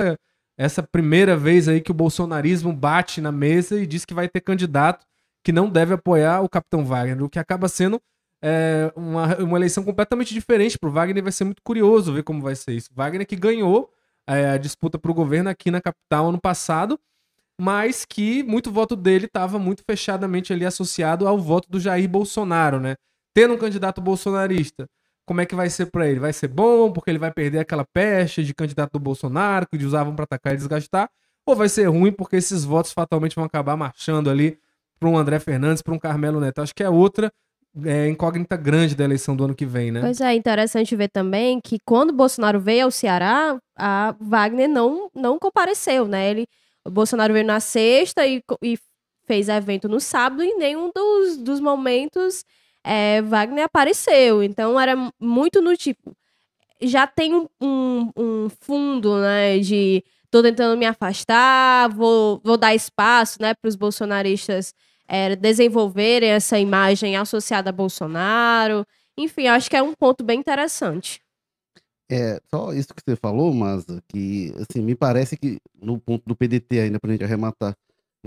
[0.57, 4.39] essa primeira vez aí que o bolsonarismo bate na mesa e diz que vai ter
[4.39, 5.05] candidato
[5.43, 8.01] que não deve apoiar o capitão Wagner, o que acaba sendo
[8.41, 11.21] é, uma, uma eleição completamente diferente para o Wagner.
[11.21, 12.89] Vai ser muito curioso ver como vai ser isso.
[12.93, 13.91] Wagner que ganhou
[14.25, 16.97] é, a disputa para o governo aqui na capital ano passado,
[17.59, 22.79] mas que muito voto dele estava muito fechadamente ali associado ao voto do Jair Bolsonaro,
[22.79, 22.95] né?
[23.37, 24.89] Tendo um candidato bolsonarista,
[25.23, 26.19] como é que vai ser para ele?
[26.19, 30.15] Vai ser bom porque ele vai perder aquela peste de candidato do Bolsonaro que usavam
[30.15, 31.07] para atacar e desgastar?
[31.45, 34.57] Ou vai ser ruim porque esses votos fatalmente vão acabar marchando ali
[34.99, 36.63] para um André Fernandes, para um Carmelo Neto?
[36.63, 37.31] Acho que é outra
[37.85, 40.01] é, incógnita grande da eleição do ano que vem, né?
[40.01, 45.37] Pois é, interessante ver também que quando Bolsonaro veio ao Ceará, a Wagner não, não
[45.37, 46.31] compareceu, né?
[46.31, 46.47] Ele,
[46.83, 48.79] o Bolsonaro veio na sexta e, e
[49.27, 52.43] fez evento no sábado e nenhum dos, dos momentos
[52.87, 54.41] é, Wagner apareceu.
[54.41, 56.15] Então era muito no tipo.
[56.81, 59.59] Já tem um, um, um fundo, né?
[59.59, 64.73] De tô tentando me afastar, vou, vou dar espaço, né, para os bolsonaristas
[65.07, 68.85] é, desenvolverem essa imagem associada a Bolsonaro.
[69.17, 71.21] Enfim, acho que é um ponto bem interessante.
[72.09, 76.35] É, só isso que você falou, mas que assim, me parece que no ponto do
[76.35, 77.75] PDT ainda pra gente arrematar,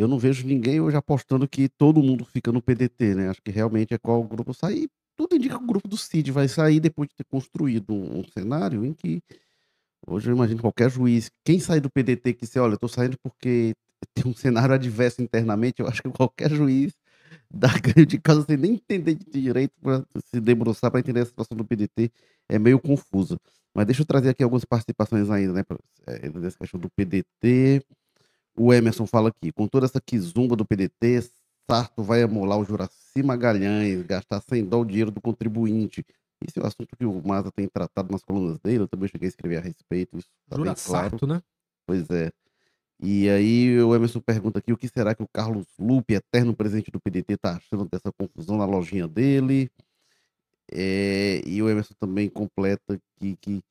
[0.01, 3.29] eu não vejo ninguém hoje apostando que todo mundo fica no PDT, né?
[3.29, 4.89] Acho que realmente é qual grupo sair.
[5.17, 8.25] Tudo indica que o grupo do CID vai sair depois de ter construído um, um
[8.25, 9.23] cenário em que
[10.07, 13.19] hoje eu imagino qualquer juiz, quem sair do PDT que se olha, eu tô saindo
[13.23, 13.75] porque
[14.15, 16.95] tem um cenário adverso internamente, eu acho que qualquer juiz
[17.51, 21.27] dá ganho de causa sem nem entender de direito para se debruçar para entender a
[21.27, 22.11] situação do PDT
[22.49, 23.39] é meio confusa.
[23.75, 27.85] Mas deixa eu trazer aqui algumas participações ainda, né, pra, é, nessa questão do PDT.
[28.57, 31.31] O Emerson fala aqui, com toda essa quizumba do PDT,
[31.71, 36.05] Sarto vai amolar o Juraci Magalhães, gastar sem dó o dinheiro do contribuinte.
[36.47, 39.27] Esse é o assunto que o Maza tem tratado nas colunas dele, eu também cheguei
[39.27, 40.19] a escrever a respeito.
[40.19, 41.11] Isso tá Jura claro.
[41.11, 41.43] Sarto, né?
[41.87, 42.33] Pois é.
[43.03, 46.91] E aí o Emerson pergunta aqui o que será que o Carlos Lupe, eterno presidente
[46.91, 49.71] do PDT, está achando dessa confusão na lojinha dele.
[50.73, 53.65] É, e o Emerson também completa que, que,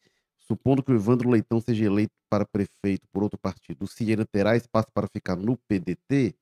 [0.50, 4.56] supondo que o Evandro Leitão seja eleito para prefeito por outro partido, o Cid terá
[4.56, 6.36] espaço para ficar no PDT?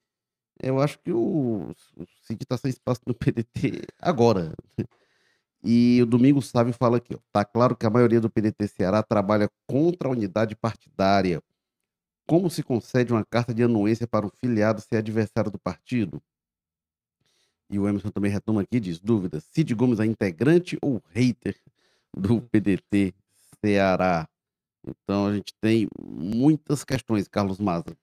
[0.61, 4.53] Eu acho que o, o Cid está sem espaço no PDT agora.
[5.63, 9.03] E o Domingo Sávio fala aqui, ó, tá claro que a maioria do PDT Ceará
[9.03, 11.41] trabalha contra a unidade partidária
[12.27, 16.21] como se concede uma carta de anuência para um filiado ser adversário do partido?
[17.69, 21.55] E o Emerson também retoma aqui, diz, dúvida, Cid Gomes é integrante ou hater
[22.15, 23.13] do PDT
[23.63, 24.27] Ceará?
[24.85, 27.95] Então a gente tem muitas questões, Carlos Maza.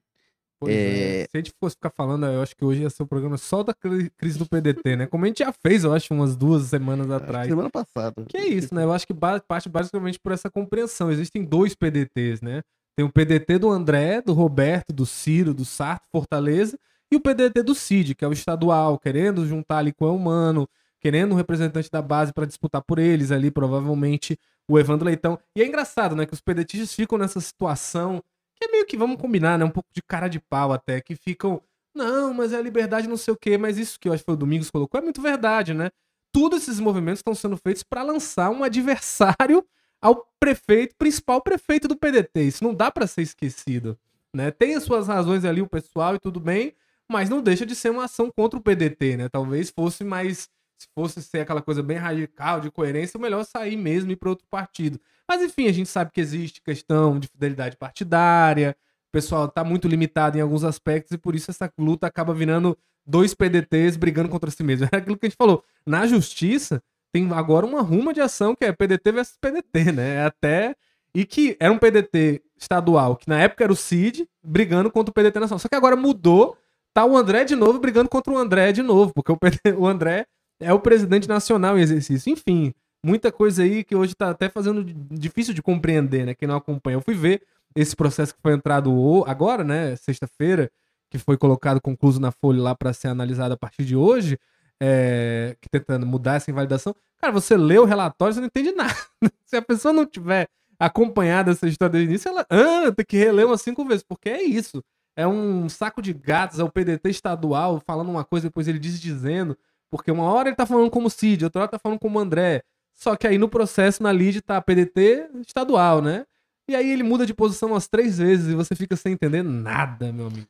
[0.66, 1.22] É.
[1.22, 1.26] É.
[1.30, 3.62] Se a gente fosse ficar falando, eu acho que hoje ia ser o programa só
[3.62, 5.06] da cri- crise do PDT, né?
[5.06, 7.48] Como a gente já fez, eu acho, umas duas semanas que atrás.
[7.48, 8.24] Semana passada.
[8.26, 8.84] Que é isso, né?
[8.84, 11.10] Eu acho que parte basicamente por essa compreensão.
[11.10, 12.62] Existem dois PDTs, né?
[12.96, 16.78] Tem o PDT do André, do Roberto, do Ciro, do Sarto, Fortaleza,
[17.10, 20.68] e o PDT do Cid, que é o estadual, querendo juntar ali com o Humano,
[21.00, 24.38] querendo um representante da base para disputar por eles ali, provavelmente
[24.68, 25.38] o Evandro Leitão.
[25.56, 26.26] E é engraçado, né?
[26.26, 28.22] Que os PDTistas ficam nessa situação
[28.56, 29.64] que é meio que, vamos combinar, né?
[29.64, 31.60] Um pouco de cara de pau até, que ficam.
[31.94, 34.26] Não, mas é a liberdade não sei o quê, mas isso que eu acho que
[34.26, 35.90] foi o Domingos colocou é muito verdade, né?
[36.32, 39.64] Todos esses movimentos estão sendo feitos para lançar um adversário
[40.00, 42.42] ao prefeito, principal prefeito do PDT.
[42.42, 43.96] Isso não dá para ser esquecido,
[44.34, 44.50] né?
[44.50, 46.74] Tem as suas razões ali, o pessoal e tudo bem,
[47.10, 49.28] mas não deixa de ser uma ação contra o PDT, né?
[49.28, 50.48] Talvez fosse mais.
[50.78, 54.30] Se fosse ser aquela coisa bem radical, de coerência, melhor sair mesmo e ir para
[54.30, 55.00] outro partido.
[55.28, 58.76] Mas enfim, a gente sabe que existe questão de fidelidade partidária,
[59.08, 62.76] o pessoal tá muito limitado em alguns aspectos e por isso essa luta acaba virando
[63.06, 64.88] dois PDTs brigando contra si mesmo.
[64.92, 65.62] É aquilo que a gente falou.
[65.86, 66.82] Na justiça,
[67.12, 70.14] tem agora uma ruma de ação que é PDT versus PDT, né?
[70.16, 70.74] É Até.
[71.14, 75.14] E que era um PDT estadual, que na época era o CID, brigando contra o
[75.14, 75.60] PDT nacional.
[75.60, 76.56] Só que agora mudou,
[76.92, 79.38] tá o André de novo brigando contra o André de novo, porque o,
[79.78, 80.26] o André
[80.64, 82.32] é o presidente nacional em exercício.
[82.32, 82.74] Enfim,
[83.04, 86.34] muita coisa aí que hoje tá até fazendo di- difícil de compreender, né?
[86.34, 86.96] Quem não acompanha.
[86.96, 87.42] Eu fui ver
[87.74, 89.96] esse processo que foi entrado agora, né?
[89.96, 90.70] Sexta-feira,
[91.10, 94.38] que foi colocado concluso na Folha lá para ser analisado a partir de hoje,
[94.80, 96.94] é, que tentando mudar essa invalidação.
[97.20, 98.94] Cara, você lê o relatório, você não entende nada.
[99.46, 100.48] Se a pessoa não tiver
[100.78, 104.28] acompanhado essa história desde o início, ela ah, tem que reler umas cinco vezes, porque
[104.28, 104.82] é isso.
[105.16, 109.00] É um saco de gatos, é o PDT estadual falando uma coisa, depois ele diz
[109.00, 109.56] dizendo,
[109.96, 112.64] porque uma hora ele tá falando como Cid, outra hora tá falando como André.
[112.96, 116.26] Só que aí no processo, na lead, tá PDT estadual, né?
[116.68, 120.12] E aí ele muda de posição umas três vezes e você fica sem entender nada,
[120.12, 120.48] meu amigo.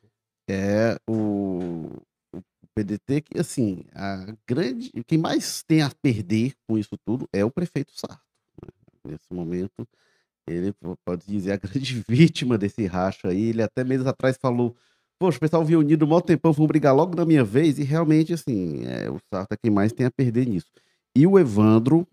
[0.49, 1.91] É o,
[2.33, 2.41] o
[2.73, 4.91] PDT que, assim, a grande.
[5.05, 8.23] Quem mais tem a perder com isso tudo é o prefeito Sarto.
[8.63, 8.71] né?
[9.11, 9.87] Nesse momento,
[10.47, 13.49] ele po- pode dizer a grande vítima desse racho aí.
[13.49, 14.75] Ele até meses atrás falou:
[15.19, 17.79] Poxa, o pessoal vinha unido um maior tempão, vão brigar logo na minha vez.
[17.79, 20.67] E realmente, assim, é, o é quem mais tem a perder nisso.
[21.15, 22.05] E o Evandro,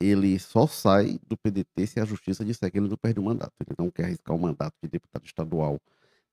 [0.00, 3.52] ele só sai do PDT se a justiça disser que ele não perde o mandato.
[3.60, 5.78] Ele não quer arriscar o mandato de deputado estadual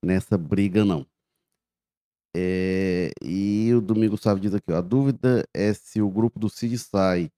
[0.03, 1.05] nessa briga, não.
[2.35, 6.49] É, e o Domingo Sávio diz aqui, ó, a dúvida é se o grupo do
[6.49, 7.31] CID sai.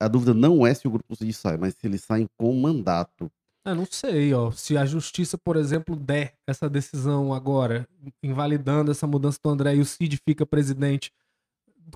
[0.00, 2.54] A dúvida não é se o grupo do CID sai, mas se eles saem com
[2.54, 3.30] mandato.
[3.64, 4.50] Eu não sei, ó.
[4.50, 7.86] Se a justiça, por exemplo, der essa decisão agora,
[8.22, 11.12] invalidando essa mudança do André e o Cid fica presidente,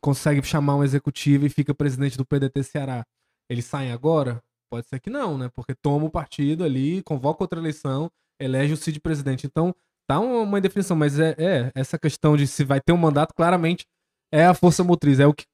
[0.03, 3.07] consegue chamar um executivo e fica presidente do PDT Ceará,
[3.49, 4.43] eles saem agora?
[4.71, 5.51] Pode ser que não, né?
[5.55, 9.47] Porque toma o partido ali, convoca outra eleição, elege o Cid presidente.
[9.47, 9.75] Então,
[10.07, 13.87] tá uma, indefinição, mas é, é essa questão de se vai ter um mandato, claramente
[14.33, 15.45] é a força motriz, é o que.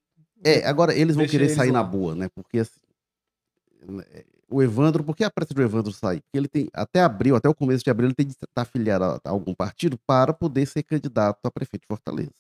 [0.43, 2.29] É, agora eles vão Deixa querer eles sair na boa, né?
[2.35, 2.81] Porque assim,
[4.51, 6.21] o Evandro, por que a pressa do Evandro sair?
[6.21, 9.05] Porque ele tem, até abril, até o começo de abril, ele tem de estar afiliado
[9.05, 12.33] a, a algum partido para poder ser candidato a prefeito de Fortaleza.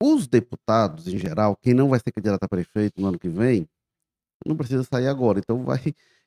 [0.00, 3.68] Os deputados, em geral, quem não vai ser candidato a prefeito no ano que vem,
[4.46, 5.38] não precisa sair agora.
[5.38, 5.80] Então vai.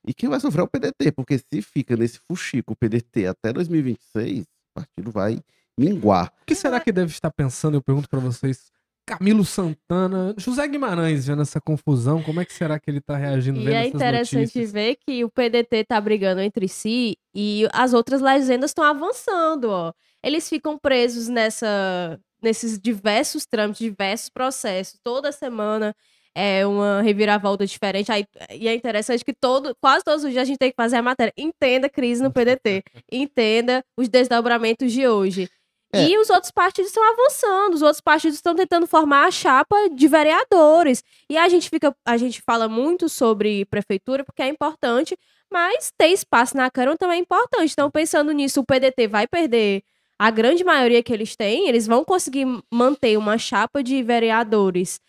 [0.08, 3.52] E quem vai sofrer é o PDT, porque se fica nesse fuxico o PDT até
[3.52, 5.44] 2026, o partido vai
[5.78, 6.32] minguar.
[6.42, 7.76] O que será que deve estar pensando?
[7.76, 8.72] Eu pergunto pra vocês.
[9.06, 13.60] Camilo Santana, José Guimarães, vendo essa confusão, como é que será que ele tá reagindo
[13.60, 14.72] E é interessante notícias?
[14.72, 19.94] ver que o PDT tá brigando entre si e as outras legendas estão avançando, ó.
[20.24, 25.00] Eles ficam presos nessa, nesses diversos trâmites, diversos processos.
[25.04, 25.96] Toda semana
[26.34, 28.12] é uma reviravolta diferente.
[28.12, 30.98] Aí, e é interessante que todo, quase todos os dias a gente tem que fazer
[30.98, 31.34] a matéria.
[31.38, 32.84] Entenda a crise no PDT.
[33.12, 35.48] Entenda os desdobramentos de hoje.
[35.94, 36.08] É.
[36.08, 40.08] E os outros partidos estão avançando, os outros partidos estão tentando formar a chapa de
[40.08, 41.04] vereadores.
[41.30, 45.18] E a gente fica, a gente fala muito sobre prefeitura porque é importante,
[45.52, 47.72] mas ter espaço na Câmara também é importante.
[47.72, 49.84] Então, pensando nisso, o PDT vai perder
[50.20, 55.00] a grande maioria que eles têm, eles vão conseguir manter uma chapa de vereadores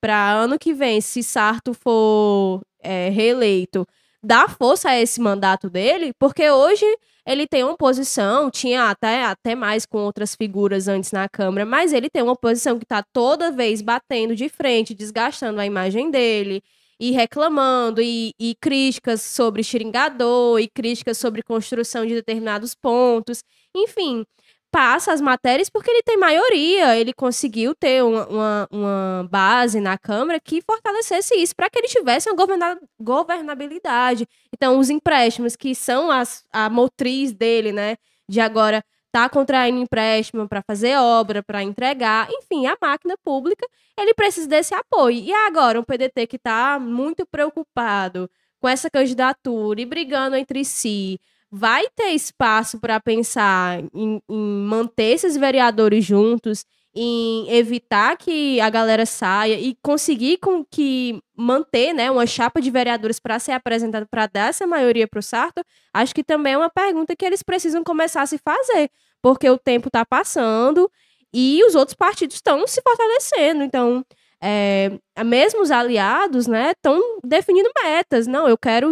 [0.00, 3.86] para ano que vem, se Sarto for é, reeleito,
[4.22, 6.84] dar força a esse mandato dele, porque hoje
[7.26, 11.92] ele tem uma posição, tinha até, até mais com outras figuras antes na Câmara, mas
[11.92, 16.62] ele tem uma posição que está toda vez batendo de frente, desgastando a imagem dele,
[17.00, 23.42] e reclamando, e, e críticas sobre xeringador, e críticas sobre construção de determinados pontos.
[23.74, 24.24] Enfim,
[24.70, 29.96] passa as matérias porque ele tem maioria, ele conseguiu ter uma, uma, uma base na
[29.96, 34.26] Câmara que fortalecesse isso, para que ele tivesse uma governa governabilidade.
[34.52, 37.96] Então, os empréstimos, que são as, a motriz dele, né,
[38.28, 43.66] de agora tá contraindo empréstimo para fazer obra, para entregar, enfim, a máquina pública,
[43.98, 45.18] ele precisa desse apoio.
[45.18, 51.18] E agora, um PDT que está muito preocupado com essa candidatura e brigando entre si,
[51.50, 58.68] vai ter espaço para pensar em, em, manter esses vereadores juntos, em evitar que a
[58.68, 64.06] galera saia e conseguir com que manter né, uma chapa de vereadores para ser apresentada
[64.10, 65.62] para dar essa maioria para o Sarto,
[65.94, 68.90] acho que também é uma pergunta que eles precisam começar a se fazer,
[69.22, 70.90] porque o tempo está passando
[71.32, 73.62] e os outros partidos estão se fortalecendo.
[73.62, 74.04] Então,
[74.40, 78.26] é, mesmo os aliados estão né, definindo metas.
[78.26, 78.90] Não, eu quero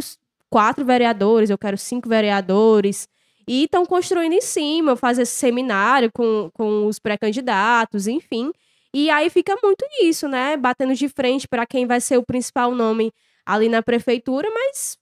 [0.51, 3.09] quatro vereadores, eu quero cinco vereadores.
[3.49, 8.51] E estão construindo em cima, fazer esse seminário com, com os pré-candidatos, enfim.
[8.93, 10.57] E aí fica muito nisso, né?
[10.57, 13.13] Batendo de frente para quem vai ser o principal nome
[13.45, 14.99] ali na prefeitura, mas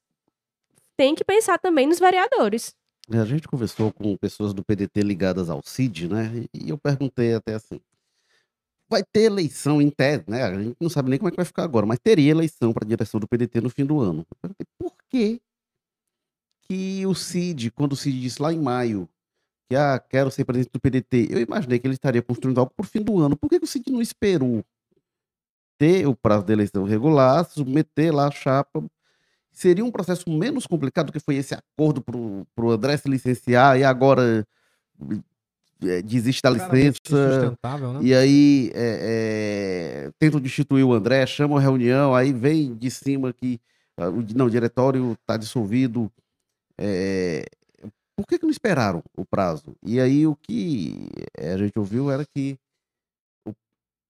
[0.97, 2.75] tem que pensar também nos vereadores.
[3.11, 6.45] É, a gente conversou com pessoas do PDT ligadas ao CID, né?
[6.55, 7.81] E eu perguntei até assim:
[8.89, 10.43] vai ter eleição em tese, né?
[10.45, 12.85] A gente não sabe nem como é que vai ficar agora, mas teria eleição para
[12.85, 14.27] a direção do PDT no fim do ano.
[14.31, 15.41] Eu perguntei, por que
[16.67, 19.09] que o Cid, quando o Cid disse lá em maio
[19.69, 22.85] que ah, quero ser presidente do PDT, eu imaginei que ele estaria construindo algo por
[22.85, 23.37] fim do ano.
[23.37, 24.65] Por que, que o Cid não esperou
[25.79, 28.83] ter o prazo da eleição regular, submeter lá a chapa?
[29.53, 33.79] Seria um processo menos complicado do que foi esse acordo para o André se licenciar
[33.79, 34.47] e agora
[35.83, 37.51] é, desiste da licença.
[37.53, 38.01] Né?
[38.03, 43.33] E aí é, é, tentam destituir o André, chamam a reunião, aí vem de cima
[43.33, 43.61] que
[44.35, 46.11] não, o diretório está dissolvido.
[46.79, 47.45] É,
[48.17, 49.77] por que, que não esperaram o prazo?
[49.85, 52.57] E aí o que é, a gente ouviu era que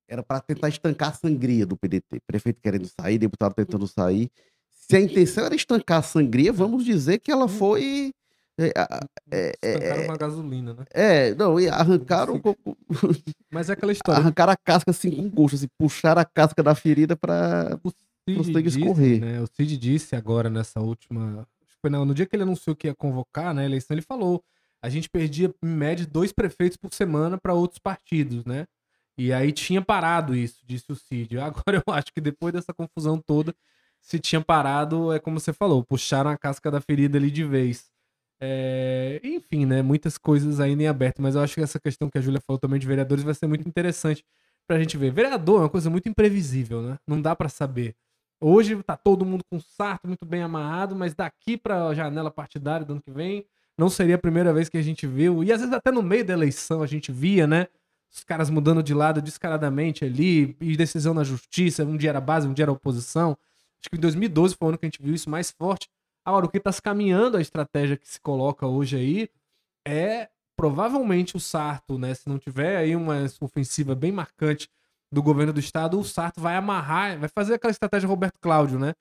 [0.09, 2.21] era para tentar estancar a sangria do PDT.
[2.27, 4.31] Prefeito querendo sair, deputado tentando sair.
[4.71, 8.13] Se a intenção era estancar a sangria, vamos dizer que ela foi
[8.59, 8.73] é,
[9.31, 10.85] é, é, uma gasolina, né?
[10.91, 12.41] É, não, e arrancaram.
[13.51, 14.21] Mas é aquela história.
[14.21, 17.79] Arrancaram a casca assim com gosto, assim, puxaram a casca da ferida para
[18.29, 19.21] o sangue escorrer.
[19.21, 21.47] Né, o Cid disse agora nessa última.
[21.81, 24.43] Foi no dia que ele anunciou que ia convocar né, a eleição, ele falou:
[24.83, 28.67] a gente perdia, em média, dois prefeitos por semana para outros partidos, né?
[29.17, 31.39] E aí tinha parado isso, disse o Cid.
[31.41, 33.55] Agora eu acho que depois dessa confusão toda,
[34.01, 37.91] se tinha parado, é como você falou, puxaram a casca da ferida ali de vez.
[38.41, 39.81] É, enfim, né?
[39.81, 42.59] Muitas coisas ainda em aberto, mas eu acho que essa questão que a Júlia falou
[42.59, 44.23] também de vereadores vai ser muito interessante
[44.67, 45.11] pra gente ver.
[45.13, 46.99] Vereador é uma coisa muito imprevisível, né?
[47.07, 47.95] Não dá para saber.
[48.47, 52.93] Hoje tá todo mundo com sarto muito bem amarrado, mas daqui pra janela partidária do
[52.93, 53.47] ano que vem,
[53.79, 55.43] não seria a primeira vez que a gente viu.
[55.43, 57.69] E às vezes até no meio da eleição a gente via, né?
[58.15, 62.47] Os caras mudando de lado descaradamente ali, e decisão na justiça, um dia era base,
[62.47, 63.31] um dia era oposição.
[63.81, 65.89] Acho que em 2012 foi o ano que a gente viu isso mais forte.
[66.23, 69.31] Agora, o que está se caminhando, a estratégia que se coloca hoje aí,
[69.89, 72.13] é provavelmente o Sarto, né?
[72.13, 74.69] Se não tiver aí uma ofensiva bem marcante
[75.15, 78.93] do governo do estado, o Sarto vai amarrar, vai fazer aquela estratégia Roberto Cláudio, né?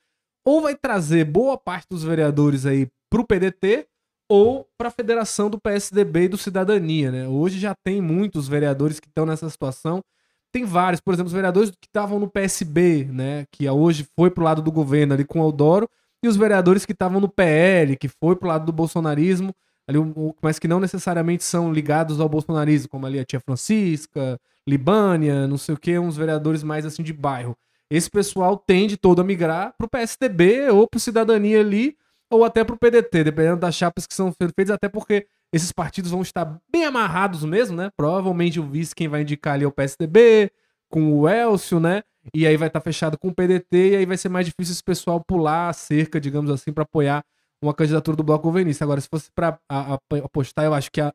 [0.45, 3.87] Ou vai trazer boa parte dos vereadores aí pro PDT
[4.29, 7.27] ou para a federação do PSDB e do Cidadania, né?
[7.27, 10.03] Hoje já tem muitos vereadores que estão nessa situação.
[10.51, 13.45] Tem vários, por exemplo, os vereadores que estavam no PSB, né?
[13.51, 15.89] Que hoje foi pro lado do governo ali com o Eudoro
[16.23, 19.53] e os vereadores que estavam no PL, que foi pro lado do bolsonarismo,
[19.87, 19.97] ali,
[20.41, 25.57] mas que não necessariamente são ligados ao bolsonarismo, como ali a tia Francisca, Libânia, não
[25.57, 27.57] sei o que, uns vereadores mais assim de bairro.
[27.89, 31.97] Esse pessoal tende todo a migrar pro PSDB ou pro Cidadania ali,
[32.29, 36.21] ou até pro PDT, dependendo das chapas que são feitas, até porque esses partidos vão
[36.21, 37.91] estar bem amarrados mesmo, né?
[37.95, 40.51] Provavelmente o vice quem vai indicar ali é o PSDB,
[40.89, 42.01] com o Elcio, né?
[42.33, 44.83] e aí vai estar fechado com o PDT, e aí vai ser mais difícil esse
[44.83, 47.23] pessoal pular a cerca, digamos assim, para apoiar
[47.61, 48.83] uma candidatura do Bloco Governista.
[48.85, 49.59] Agora, se fosse para
[50.23, 51.13] apostar, eu acho que a,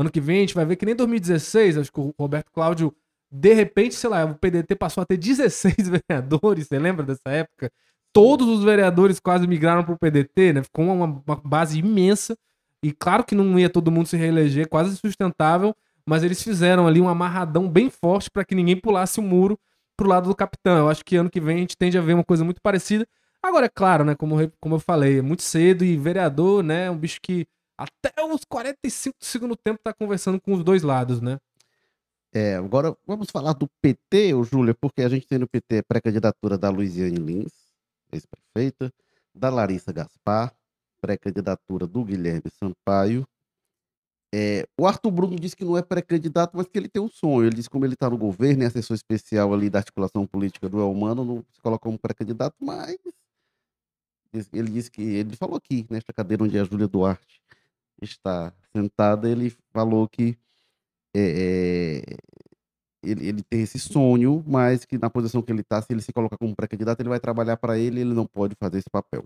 [0.00, 2.94] ano que vem a gente vai ver que nem 2016, acho que o Roberto Cláudio,
[3.30, 5.74] de repente, sei lá, o PDT passou a ter 16
[6.08, 7.70] vereadores, você lembra dessa época?
[8.12, 10.62] Todos os vereadores quase migraram para o PDT, né?
[10.64, 12.36] Ficou uma, uma base imensa.
[12.82, 17.00] E claro que não ia todo mundo se reeleger, quase sustentável, mas eles fizeram ali
[17.00, 19.56] um amarradão bem forte para que ninguém pulasse o muro
[19.96, 20.78] pro lado do capitão.
[20.78, 23.06] Eu acho que ano que vem a gente tende a ver uma coisa muito parecida.
[23.42, 24.14] Agora, é claro, né?
[24.14, 26.86] Como, como eu falei, é muito cedo e vereador, né?
[26.86, 27.46] É um bicho que
[27.80, 31.38] até os 45 do segundo tempo tá conversando com os dois lados, né?
[32.30, 36.68] É, agora vamos falar do PT, Júlia, porque a gente tem no PT pré-candidatura da
[36.68, 37.52] Luiziane Lins,
[38.12, 38.92] ex-prefeita,
[39.34, 40.54] da Larissa Gaspar,
[41.00, 43.26] pré-candidatura do Guilherme Sampaio
[44.32, 47.46] É, o Arthur Bruno disse que não é pré-candidato, mas que ele tem um sonho.
[47.46, 50.68] Ele disse que como ele está no governo, é assessor especial ali da articulação política
[50.68, 52.96] do Elmano, não se coloca como pré-candidato, mas
[54.52, 57.40] ele disse que ele falou aqui, nesta cadeira onde a Júlia Duarte
[58.04, 60.36] está sentada, ele falou que
[61.14, 62.16] é, é,
[63.02, 66.12] ele, ele tem esse sonho, mas que na posição que ele está, se ele se
[66.12, 69.24] colocar como pré-candidato, ele vai trabalhar para ele, ele não pode fazer esse papel.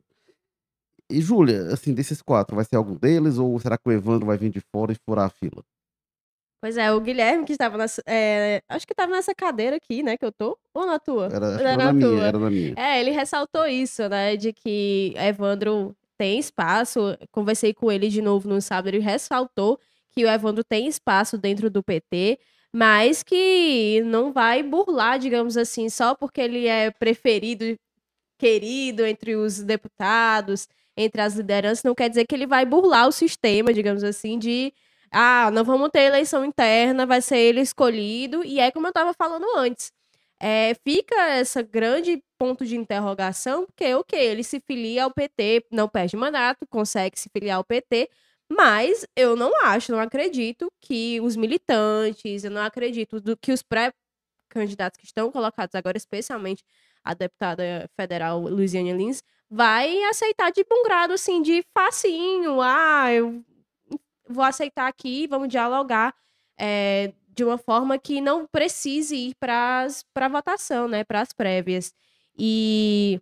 [1.11, 4.39] E Júlia, assim, desses quatro, vai ser algum deles ou será que o Evandro vai
[4.39, 5.63] vir de fora e furar a fila?
[6.65, 8.03] Pois é, o Guilherme que estava nessa.
[8.07, 10.59] É, acho que estava nessa cadeira aqui, né, que eu tô.
[10.73, 11.27] Ou na tua?
[11.27, 12.25] Era, era, era na minha, tua.
[12.25, 12.75] era na minha.
[12.75, 17.17] É, ele ressaltou isso, né, de que Evandro tem espaço.
[17.31, 19.79] Conversei com ele de novo no sábado, ele ressaltou
[20.13, 22.39] que o Evandro tem espaço dentro do PT,
[22.73, 27.77] mas que não vai burlar, digamos assim, só porque ele é preferido,
[28.39, 33.13] querido entre os deputados, entre as lideranças, não quer dizer que ele vai burlar o
[33.13, 34.73] sistema, digamos assim, de
[35.11, 39.15] ah, não vamos ter eleição interna, vai ser ele escolhido, e é como eu estava
[39.15, 39.93] falando antes.
[40.47, 45.65] É, fica essa grande ponto de interrogação, porque o que ele se filia ao PT,
[45.73, 48.11] não perde mandato, consegue se filiar ao PT,
[48.53, 53.63] mas eu não acho, não acredito que os militantes, eu não acredito do, que os
[53.63, 56.63] pré-candidatos que estão colocados agora, especialmente
[57.03, 62.61] a deputada federal Luiziane Lins, vai aceitar de bom grado, assim, de facinho.
[62.61, 63.43] Ah, eu
[64.29, 66.15] vou aceitar aqui, vamos dialogar
[66.59, 71.93] é, de uma forma que não precise ir para a votação, né, para as prévias.
[72.39, 73.21] E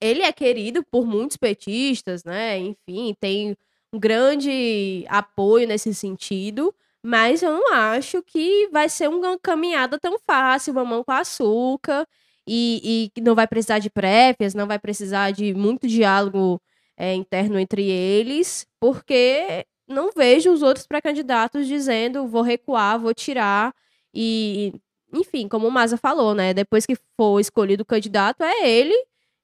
[0.00, 2.58] ele é querido por muitos petistas, né?
[2.58, 3.56] Enfim, tem
[3.92, 10.18] um grande apoio nesse sentido, mas eu não acho que vai ser uma caminhada tão
[10.26, 12.06] fácil, mamão com açúcar,
[12.46, 16.60] e, e não vai precisar de prévias, não vai precisar de muito diálogo
[16.96, 23.74] é, interno entre eles, porque não vejo os outros pré-candidatos dizendo vou recuar, vou tirar,
[24.12, 24.72] e
[25.12, 26.52] enfim, como o Maza falou, né?
[26.52, 28.94] Depois que for escolhido o candidato, é ele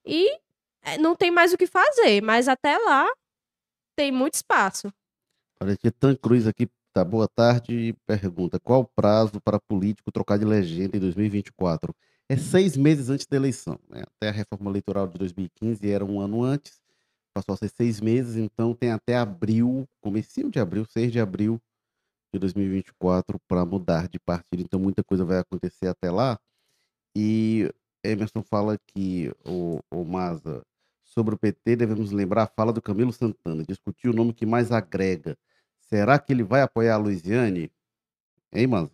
[0.04, 0.30] e
[0.82, 3.08] é, não tem mais o que fazer, mas até lá
[3.96, 4.92] tem muito espaço.
[5.60, 10.44] Olha, Tan Cruz aqui, tá, boa tarde, pergunta, qual o prazo para político trocar de
[10.44, 11.94] legenda em 2024?
[12.28, 14.02] É seis meses antes da eleição, né?
[14.16, 16.80] Até a reforma eleitoral de 2015 era um ano antes,
[17.34, 21.60] passou a ser seis meses, então tem até abril, comecinho de abril, 6 de abril
[22.32, 26.38] de 2024 para mudar de partido, então muita coisa vai acontecer até lá.
[27.16, 27.70] E
[28.04, 30.62] Emerson fala que o, o Maza
[31.04, 34.72] sobre o PT, devemos lembrar a fala do Camilo Santana, discutir o nome que mais
[34.72, 35.36] agrega.
[35.78, 37.70] Será que ele vai apoiar a Luiziane?
[38.52, 38.90] Hein, mano?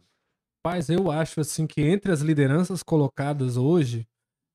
[0.66, 4.06] Mas eu acho assim que entre as lideranças colocadas hoje,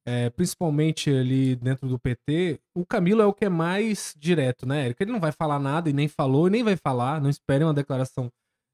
[0.06, 4.86] é, principalmente ali dentro do PT, o Camilo é o que é mais direto, né,
[4.86, 5.04] Érico?
[5.04, 7.20] Ele não vai falar nada e nem falou e nem vai falar.
[7.22, 8.32] Não esperem uma declaração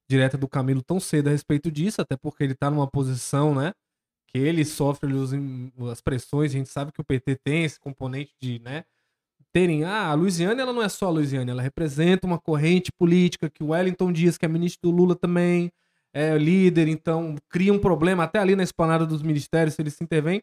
[0.10, 3.74] direta do Camilo tão cedo a respeito disso, até porque ele tá numa posição, né?
[4.32, 5.12] que ele sofre
[5.92, 8.86] as pressões, a gente sabe que o PT tem esse componente de, né,
[9.52, 13.50] terem, ah, a Luiziane, ela não é só a Luiziane, ela representa uma corrente política
[13.50, 15.70] que o Wellington Dias, que é ministro do Lula também,
[16.14, 20.02] é líder, então cria um problema até ali na esplanada dos ministérios se ele se
[20.02, 20.42] intervém,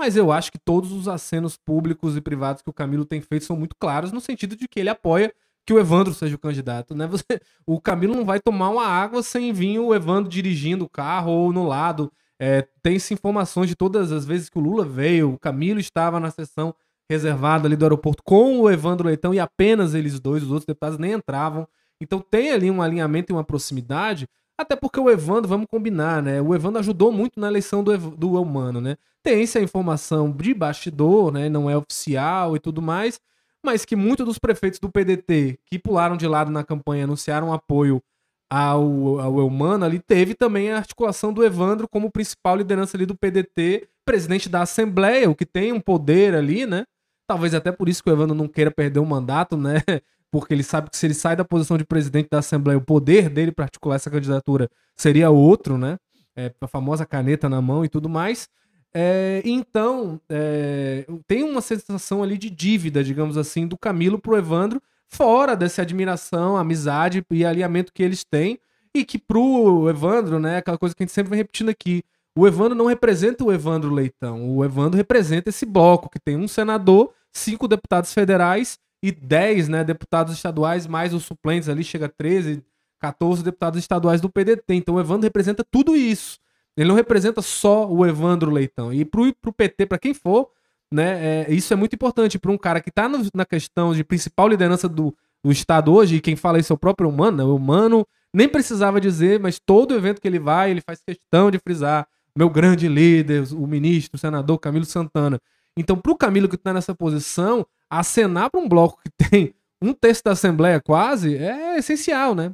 [0.00, 3.44] mas eu acho que todos os acenos públicos e privados que o Camilo tem feito
[3.44, 5.30] são muito claros no sentido de que ele apoia
[5.66, 7.04] que o Evandro seja o candidato, né?
[7.06, 11.30] Você, o Camilo não vai tomar uma água sem vir o Evandro dirigindo o carro
[11.30, 12.10] ou no lado.
[12.40, 16.30] É, Tem-se informações de todas as vezes que o Lula veio, o Camilo estava na
[16.30, 16.74] sessão
[17.10, 20.98] reservada ali do aeroporto com o Evandro Leitão e apenas eles dois, os outros deputados
[20.98, 21.68] nem entravam.
[22.00, 24.26] Então tem ali um alinhamento e uma proximidade,
[24.60, 26.40] até porque o Evandro, vamos combinar, né?
[26.40, 28.96] O Evandro ajudou muito na eleição do, do Humano, né?
[29.22, 31.48] Tem essa informação de bastidor, né?
[31.48, 33.20] Não é oficial e tudo mais,
[33.64, 38.02] mas que muitos dos prefeitos do PDT que pularam de lado na campanha anunciaram apoio
[38.50, 43.16] ao, ao Eumano ali, teve também a articulação do Evandro como principal liderança ali do
[43.16, 46.84] PDT, presidente da Assembleia, o que tem um poder ali, né?
[47.28, 49.82] Talvez até por isso que o Evandro não queira perder o mandato, né?
[50.30, 53.28] Porque ele sabe que se ele sai da posição de presidente da Assembleia, o poder
[53.28, 55.98] dele para articular essa candidatura seria outro, né?
[56.36, 58.48] É, a famosa caneta na mão e tudo mais.
[58.94, 64.80] É, então, é, tem uma sensação ali de dívida, digamos assim, do Camilo pro Evandro,
[65.08, 68.58] fora dessa admiração, amizade e alinhamento que eles têm.
[68.94, 72.02] E que pro Evandro, né, aquela coisa que a gente sempre vem repetindo aqui,
[72.36, 74.56] o Evandro não representa o Evandro Leitão.
[74.56, 79.82] O Evandro representa esse bloco que tem um senador, cinco deputados federais e dez né,
[79.82, 82.62] deputados estaduais, mais os suplentes ali, chega a 13,
[82.98, 84.74] 14 deputados estaduais do PDT.
[84.74, 86.38] Então o Evandro representa tudo isso.
[86.76, 88.92] Ele não representa só o Evandro Leitão.
[88.92, 90.50] E pro, pro PT, para quem for,
[90.92, 91.44] né?
[91.46, 94.88] É, isso é muito importante para um cara que está na questão de principal liderança
[94.88, 97.44] do, do Estado hoje, e quem fala isso é o próprio Humano, né?
[97.44, 101.58] O Humano nem precisava dizer, mas todo evento que ele vai, ele faz questão de
[101.58, 105.40] frisar meu grande líder, o ministro, o senador Camilo Santana.
[105.76, 109.92] Então, para o Camilo que está nessa posição, acenar para um bloco que tem um
[109.92, 112.52] terço da Assembleia quase é essencial, né?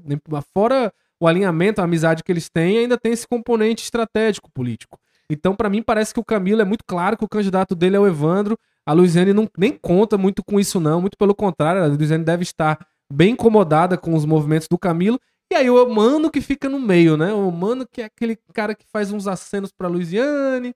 [0.55, 4.99] Fora o alinhamento, a amizade que eles têm, ainda tem esse componente estratégico político.
[5.31, 8.01] Então, para mim, parece que o Camilo é muito claro que o candidato dele é
[8.01, 8.57] o Evandro.
[8.85, 11.01] A Luiziane não, nem conta muito com isso, não.
[11.01, 12.79] Muito pelo contrário, a Luiziane deve estar
[13.13, 15.19] bem incomodada com os movimentos do Camilo.
[15.53, 17.33] E aí o mano que fica no meio, né?
[17.33, 20.75] O mano que é aquele cara que faz uns acenos pra Luiziane,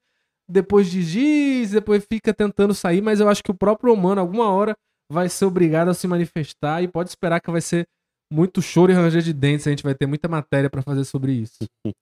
[0.51, 4.77] depois diz, depois fica tentando sair, mas eu acho que o próprio Mano, alguma hora,
[5.11, 7.87] vai ser obrigado a se manifestar e pode esperar que vai ser
[8.33, 9.67] muito choro e ranger de dentes.
[9.67, 11.59] A gente vai ter muita matéria para fazer sobre isso.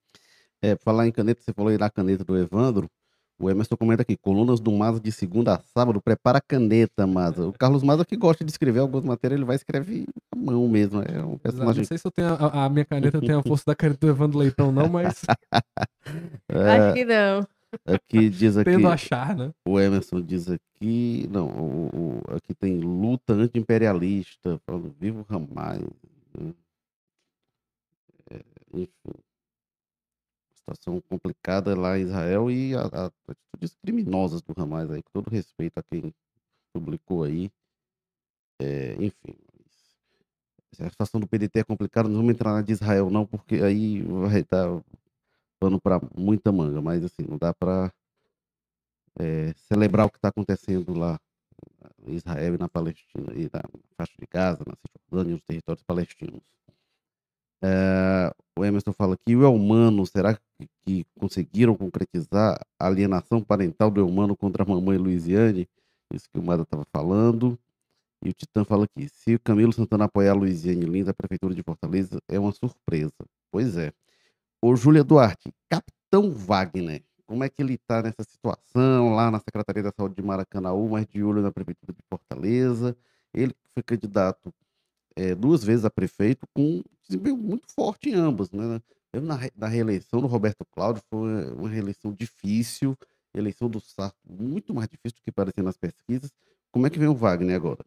[0.60, 2.90] É, falar em caneta, você falou aí da caneta do Evandro.
[3.40, 7.46] O Emerson comenta aqui, colunas do Maza de segunda a sábado, prepara a caneta, Maza.
[7.46, 11.00] O Carlos Maza que gosta de escrever algumas matérias, ele vai escrever à mão mesmo.
[11.00, 11.82] É um personagem...
[11.82, 14.08] Não sei se eu tenho a, a minha caneta tem a força da caneta do
[14.10, 15.22] Evandro Leitão, não, mas.
[16.50, 17.46] é, Acho que não.
[17.84, 18.70] Aqui diz aqui.
[18.70, 19.52] Tendo achar, né?
[19.66, 21.26] O Emerson diz aqui.
[21.30, 25.82] Não, o, o aqui tem luta anti-imperialista, falando vivo Ramais.
[26.38, 26.54] Né?
[28.30, 28.40] É,
[28.72, 29.12] enfim
[30.68, 35.82] situação complicada lá em Israel e atitudes criminosas do Hamas aí, com todo respeito a
[35.82, 36.12] quem
[36.72, 37.50] publicou aí.
[38.60, 39.34] É, enfim,
[40.78, 44.02] a situação do PDT é complicada, não vamos entrar na de Israel não, porque aí
[44.02, 44.82] vai dar
[45.60, 47.92] pano para muita manga, mas assim, não dá para
[49.18, 51.18] é, celebrar o que está acontecendo lá
[52.06, 53.62] em Israel e na Palestina, e na
[53.96, 56.42] faixa de Gaza, na Cisjordânia e nos territórios palestinos.
[57.62, 60.38] É, o Emerson fala que o Elmano, será
[60.86, 65.68] que, conseguiram concretizar a alienação parental do Elmano contra a mamãe Luiziane?
[66.12, 67.58] Isso que o Mada estava falando.
[68.24, 71.54] E o Titã fala aqui: se o Camilo Santana apoiar a Luiziane Lins, a Prefeitura
[71.54, 73.12] de Fortaleza, é uma surpresa.
[73.50, 73.92] Pois é.
[74.60, 79.84] Ô, Júlia Duarte, Capitão Wagner, como é que ele está nessa situação lá na Secretaria
[79.84, 82.96] da Saúde de Maracanaú, mas de olho na Prefeitura de Fortaleza?
[83.32, 84.52] Ele foi candidato
[85.14, 88.80] é, duas vezes a prefeito com desempenho muito forte em ambas, né?
[89.12, 92.96] Na, na reeleição do Roberto Cláudio foi uma reeleição difícil,
[93.32, 96.32] eleição do Sarto muito mais difícil do que parecia nas pesquisas.
[96.72, 97.84] Como é que vem o Wagner agora?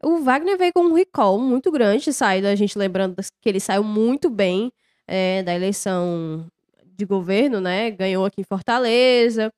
[0.00, 3.82] O Wagner veio com um recall muito grande, saído, a gente lembrando que ele saiu
[3.82, 4.72] muito bem
[5.06, 6.46] é, da eleição
[6.96, 7.90] de governo, né?
[7.90, 9.52] Ganhou aqui em Fortaleza.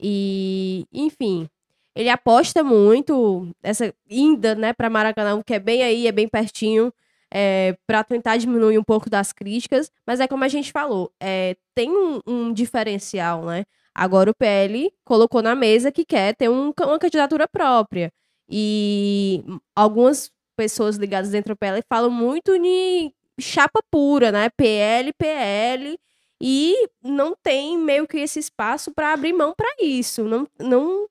[0.00, 1.48] E, enfim,
[1.94, 6.92] ele aposta muito essa ida, né, para Maracanã, que é bem aí, é bem pertinho,
[7.30, 9.90] é, para tentar diminuir um pouco das críticas.
[10.06, 13.64] Mas é como a gente falou, é, tem um, um diferencial, né?
[13.94, 18.12] Agora o PL colocou na mesa que quer ter um, uma candidatura própria.
[18.48, 19.42] E
[19.74, 24.50] algumas pessoas ligadas dentro do PL falam muito de chapa pura, né?
[24.50, 25.98] PL, PL.
[26.40, 30.24] E não tem meio que esse espaço para abrir mão para isso.
[30.24, 31.08] Não, não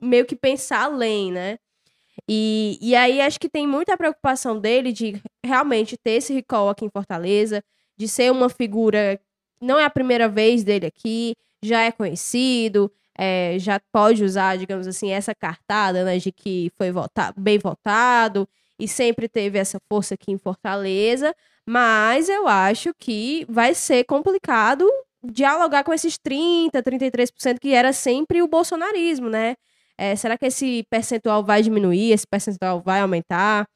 [0.00, 1.58] meio que pensar além, né?
[2.28, 6.84] E, e aí acho que tem muita preocupação dele de realmente ter esse recall aqui
[6.84, 7.62] em Fortaleza,
[7.96, 9.20] de ser uma figura.
[9.60, 14.86] Não é a primeira vez dele aqui, já é conhecido, é, já pode usar, digamos
[14.86, 18.48] assim, essa cartada, né, de que foi votado, bem votado
[18.78, 21.34] e sempre teve essa força aqui em Fortaleza,
[21.66, 24.88] mas eu acho que vai ser complicado
[25.22, 29.56] dialogar com esses 30, 33% que era sempre o bolsonarismo, né?
[29.96, 32.12] É, será que esse percentual vai diminuir?
[32.12, 33.66] Esse percentual vai aumentar?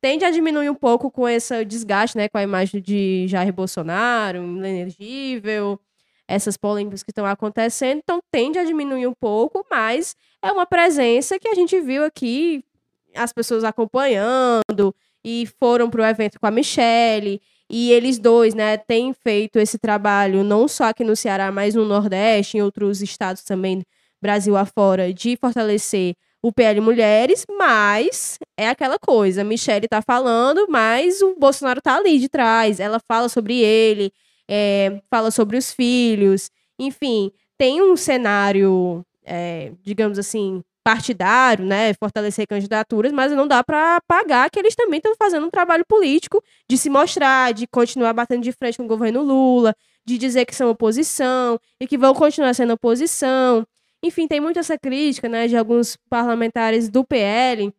[0.00, 4.38] Tende a diminuir um pouco com esse desgaste, né, com a imagem de Jair Bolsonaro,
[4.38, 5.80] inelegível,
[6.26, 7.98] essas polêmicas que estão acontecendo.
[7.98, 12.62] Então, tende a diminuir um pouco, mas é uma presença que a gente viu aqui,
[13.14, 14.94] as pessoas acompanhando,
[15.24, 17.40] e foram para o evento com a Michelle.
[17.70, 21.84] E eles dois, né, têm feito esse trabalho não só aqui no Ceará, mas no
[21.84, 23.82] Nordeste, em outros estados também
[24.20, 31.20] Brasil afora de fortalecer o PL Mulheres, mas é aquela coisa, Michelle tá falando, mas
[31.20, 34.12] o Bolsonaro tá ali de trás, ela fala sobre ele,
[34.48, 42.46] é, fala sobre os filhos, enfim, tem um cenário, é, digamos assim, partidário, né, fortalecer
[42.46, 46.78] candidaturas, mas não dá para apagar que eles também estão fazendo um trabalho político de
[46.78, 49.74] se mostrar, de continuar batendo de frente com o governo Lula,
[50.06, 53.66] de dizer que são oposição e que vão continuar sendo oposição.
[54.02, 57.72] Enfim, tem muito essa crítica né, de alguns parlamentares do PL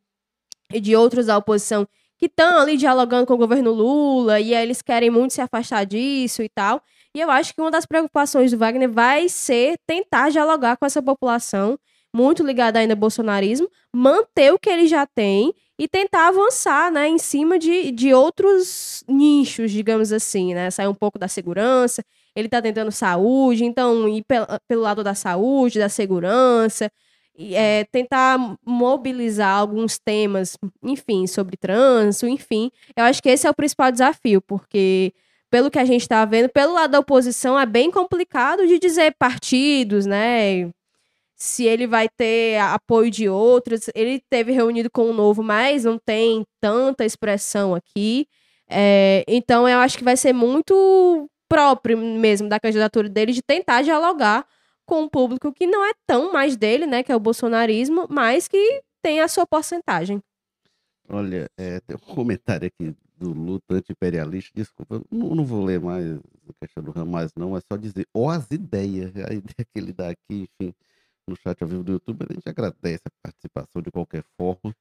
[0.72, 1.88] e de outros da oposição
[2.18, 6.44] que estão ali dialogando com o governo Lula e eles querem muito se afastar disso
[6.44, 6.84] e tal.
[7.16, 11.02] E eu acho que uma das preocupações do Wagner vai ser tentar dialogar com essa
[11.02, 11.80] população
[12.16, 17.08] muito ligada ainda ao bolsonarismo, manter o que ele já tem e tentar avançar, né,
[17.08, 22.04] em cima de, de outros nichos, digamos assim, né, sair um pouco da segurança,
[22.36, 24.26] ele está tentando saúde, então ir
[24.68, 26.92] pelo, lado da saúde, da segurança,
[27.54, 33.56] é, tentar mobilizar alguns temas, enfim, sobre trânsito, enfim, eu acho que esse é o
[33.56, 35.14] principal desafio, porque
[35.50, 39.16] pelo que a gente está vendo, pelo lado da oposição é bem complicado de dizer
[39.18, 40.70] partidos, né,
[41.40, 43.90] se ele vai ter apoio de outros.
[43.96, 48.28] Ele teve reunido com o Novo, mas não tem tanta expressão aqui.
[48.70, 53.82] É, então, eu acho que vai ser muito próprio mesmo da candidatura dele de tentar
[53.82, 54.46] dialogar
[54.86, 58.48] com um público que não é tão mais dele, né, que é o bolsonarismo, mas
[58.48, 60.22] que tem a sua porcentagem.
[61.08, 66.06] Olha, é, tem um comentário aqui do luta anti-imperialista, desculpa, não, não, vou ler mais
[66.16, 69.92] a questão do Ramais, não, é só dizer, ó as ideias, a ideia que ele
[69.92, 70.74] dá aqui, enfim,
[71.30, 74.76] no chat ao vivo do YouTube, a gente agradece a participação de qualquer forma.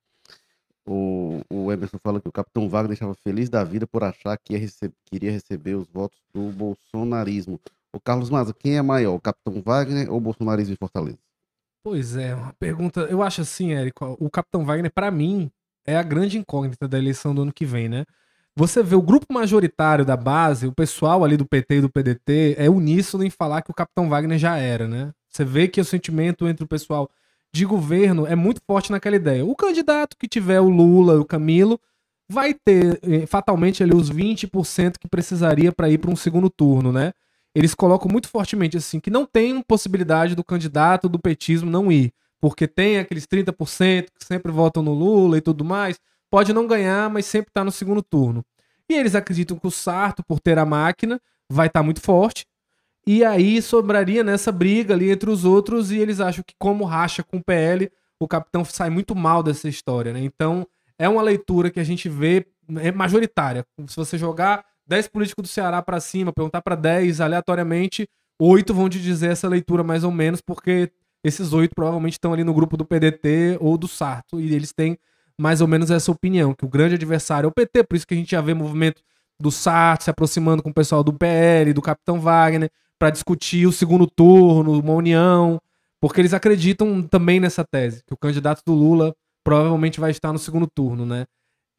[0.87, 4.57] O, o Emerson fala que o Capitão Wagner estava feliz da vida por achar que
[4.57, 7.61] rece queria receber os votos do bolsonarismo.
[7.93, 11.19] O Carlos Maza, quem é maior, o Capitão Wagner ou o bolsonarismo em Fortaleza?
[11.83, 13.03] Pois é, uma pergunta.
[13.03, 15.51] Eu acho assim, Érico, o Capitão Wagner, para mim,
[15.87, 18.05] é a grande incógnita da eleição do ano que vem, né?
[18.57, 22.57] Você vê o grupo majoritário da base, o pessoal ali do PT e do PDT,
[22.59, 25.13] é uníssono em falar que o Capitão Wagner já era, né?
[25.31, 27.11] Você vê que o sentimento entre o pessoal
[27.53, 29.45] de governo é muito forte naquela ideia.
[29.45, 31.81] O candidato que tiver o Lula, o Camilo,
[32.29, 36.93] vai ter eh, fatalmente ali os 20% que precisaria para ir para um segundo turno,
[36.93, 37.13] né?
[37.55, 42.13] Eles colocam muito fortemente assim que não tem possibilidade do candidato do petismo não ir,
[42.41, 45.99] porque tem aqueles 30% que sempre votam no Lula e tudo mais,
[46.31, 48.45] pode não ganhar, mas sempre está no segundo turno.
[48.89, 51.21] E eles acreditam que o Sarto, por ter a máquina,
[51.51, 52.47] vai estar tá muito forte,
[53.07, 57.23] e aí sobraria nessa briga ali entre os outros, e eles acham que, como racha
[57.23, 57.91] com o PL,
[58.21, 60.21] o capitão sai muito mal dessa história, né?
[60.21, 60.67] Então,
[60.99, 62.47] é uma leitura que a gente vê
[62.81, 63.65] é majoritária.
[63.87, 68.07] Se você jogar 10 políticos do Ceará para cima, perguntar para 10 aleatoriamente,
[68.39, 70.91] oito vão te dizer essa leitura mais ou menos, porque
[71.25, 74.99] esses oito provavelmente estão ali no grupo do PDT ou do Sarto, e eles têm
[75.41, 78.15] mais ou menos essa opinião, que o grande adversário é o PT, por isso que
[78.15, 79.03] a gente já vê movimento
[79.41, 83.73] do Sarto se aproximando com o pessoal do PL, do Capitão Wagner, para discutir o
[83.73, 85.61] segundo turno, uma união,
[86.01, 90.39] porque eles acreditam também nessa tese, que o candidato do Lula provavelmente vai estar no
[90.39, 91.27] segundo turno, né?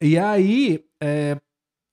[0.02, 1.36] E aí, é,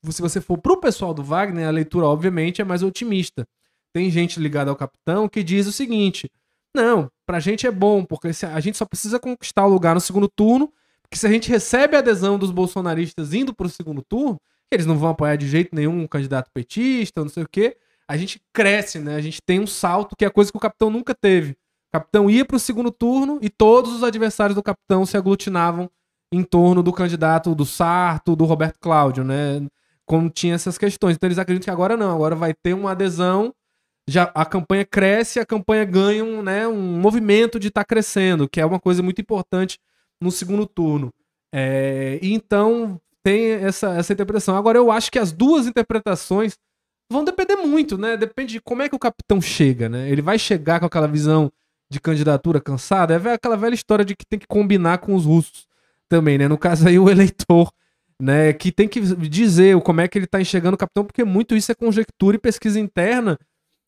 [0.09, 3.45] se você for pro pessoal do Wagner, a leitura, obviamente, é mais otimista.
[3.93, 6.31] Tem gente ligada ao capitão que diz o seguinte:
[6.73, 10.29] não, pra gente é bom, porque a gente só precisa conquistar o lugar no segundo
[10.29, 10.71] turno,
[11.01, 14.39] porque se a gente recebe a adesão dos bolsonaristas indo pro segundo turno,
[14.71, 17.77] eles não vão apoiar de jeito nenhum um candidato petista, não sei o quê
[18.07, 19.15] a gente cresce, né?
[19.15, 21.51] A gente tem um salto que é coisa que o capitão nunca teve.
[21.51, 25.89] O capitão ia para o segundo turno e todos os adversários do capitão se aglutinavam
[26.31, 29.65] em torno do candidato do Sarto, do Roberto Cláudio, né?
[30.05, 31.15] Como tinha essas questões.
[31.15, 33.53] Então eles acreditam que agora não, agora vai ter uma adesão,
[34.07, 38.47] já a campanha cresce, a campanha ganha um, né, um movimento de estar tá crescendo,
[38.47, 39.79] que é uma coisa muito importante
[40.21, 41.13] no segundo turno.
[41.53, 44.55] É, então tem essa, essa interpretação.
[44.55, 46.57] Agora eu acho que as duas interpretações
[47.09, 48.17] vão depender muito, né?
[48.17, 50.09] Depende de como é que o capitão chega, né?
[50.09, 51.51] Ele vai chegar com aquela visão
[51.89, 55.65] de candidatura cansada, é aquela velha história de que tem que combinar com os russos
[56.09, 56.47] também, né?
[56.47, 57.71] No caso aí, o eleitor,
[58.19, 58.51] né?
[58.53, 61.71] Que tem que dizer como é que ele tá enxergando o capitão, porque muito isso
[61.71, 63.37] é conjectura e pesquisa interna,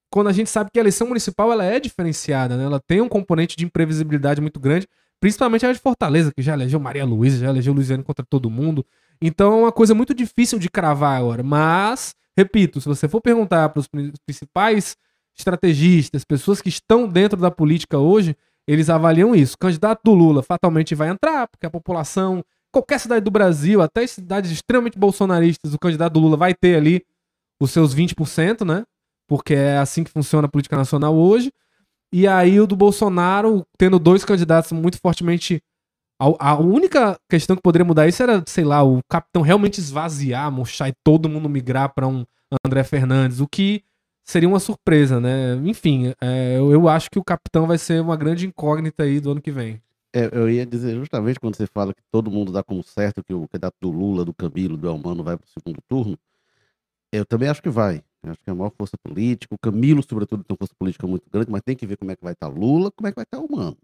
[0.10, 2.64] quando a gente sabe que a eleição municipal ela é diferenciada, né?
[2.64, 4.88] Ela tem um componente de imprevisibilidade muito grande,
[5.20, 8.86] principalmente a de Fortaleza, que já elegeu Maria Luísa, já elegeu Luiziane contra todo mundo.
[9.22, 13.68] Então é uma coisa muito difícil de cravar agora, mas Repito, se você for perguntar
[13.68, 13.90] para os
[14.26, 14.96] principais
[15.38, 18.34] estrategistas, pessoas que estão dentro da política hoje,
[18.66, 19.56] eles avaliam isso.
[19.56, 24.08] O candidato do Lula fatalmente vai entrar, porque a população, qualquer cidade do Brasil, até
[24.08, 27.06] cidades extremamente bolsonaristas, o candidato do Lula vai ter ali
[27.62, 28.86] os seus 20%, né?
[29.28, 31.52] Porque é assim que funciona a política nacional hoje.
[32.14, 35.62] E aí o do Bolsonaro, tendo dois candidatos muito fortemente
[36.20, 40.52] a, a, única questão que poderia mudar isso era, sei lá, o capitão realmente esvaziar,
[40.52, 42.26] murchar e todo mundo migrar para um
[42.66, 43.84] André Fernandes, o que
[44.26, 45.56] seria uma surpresa, né?
[45.64, 49.32] Enfim, é, eu, eu, acho que o capitão vai ser uma grande incógnita aí do
[49.32, 49.82] ano que vem.
[50.14, 53.34] É, eu ia dizer justamente quando você fala que todo mundo dá como certo que
[53.34, 56.18] o candidato do Lula, do Camilo, do Elmano vai para o segundo turno,
[57.12, 58.04] eu também acho que vai.
[58.22, 59.56] Eu acho que é a maior força política.
[59.56, 62.16] O Camilo, sobretudo, tem uma força política muito grande, mas tem que ver como é
[62.16, 63.78] que vai estar Lula, como é que vai estar o Mano.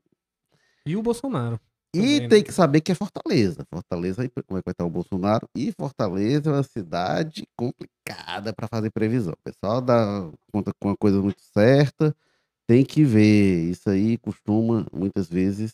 [0.85, 1.59] E o Bolsonaro.
[1.95, 2.27] E também, né?
[2.27, 3.65] tem que saber que é Fortaleza.
[3.69, 5.47] Fortaleza, como é que vai estar o Bolsonaro?
[5.55, 9.33] E Fortaleza é uma cidade complicada para fazer previsão.
[9.33, 12.15] O pessoal dá conta com uma coisa muito certa,
[12.67, 13.69] tem que ver.
[13.69, 15.73] Isso aí costuma, muitas vezes,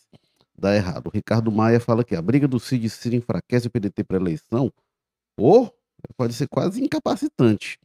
[0.56, 1.08] dá errado.
[1.08, 4.72] O Ricardo Maia fala que a briga do Cid Ciro enfraquece o PDT para eleição.
[5.38, 5.74] Ou
[6.16, 7.78] pode ser quase incapacitante.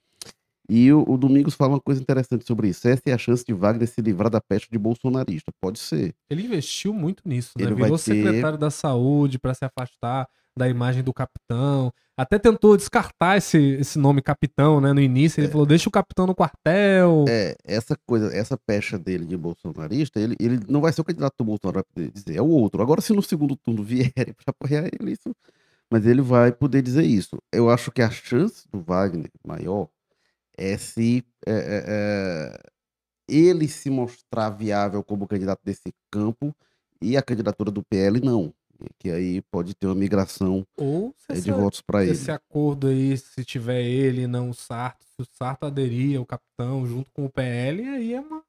[0.70, 2.88] E o, o, Domingos fala uma coisa interessante sobre isso.
[2.88, 5.52] Essa é a chance de Wagner se livrar da peste de bolsonarista.
[5.62, 6.14] Pode ser.
[6.30, 7.66] Ele investiu muito nisso, né?
[7.66, 11.94] Ele Virou ter- secretário da saúde para se afastar da imagem do capitão.
[12.18, 14.92] Até tentou descartar esse, esse nome capitão, né?
[14.92, 17.26] No início, ele falou: deixa o capitão no quartel.
[17.30, 21.36] É, essa coisa, essa pecha dele de bolsonarista, ele, ele não vai ser o candidato
[21.38, 22.82] do Bolsonaro vai poder dizer, é o outro.
[22.82, 25.34] Agora, se no segundo turno vierem para apoiar ele, isso.
[25.90, 27.38] Mas ele vai poder dizer isso.
[27.54, 29.88] Eu acho que a chance do Wagner maior
[30.58, 32.60] é se é, é, é,
[33.28, 36.56] ele se mostrar viável como candidato desse campo
[37.02, 38.54] e a candidatura do PL não.
[39.00, 42.12] Que aí pode ter uma migração Ou é, de esse, votos para ele.
[42.12, 46.86] esse acordo aí, se tiver ele não o Sarto, se o Sarto aderir ao capitão
[46.86, 48.44] junto com o PL, aí é uma,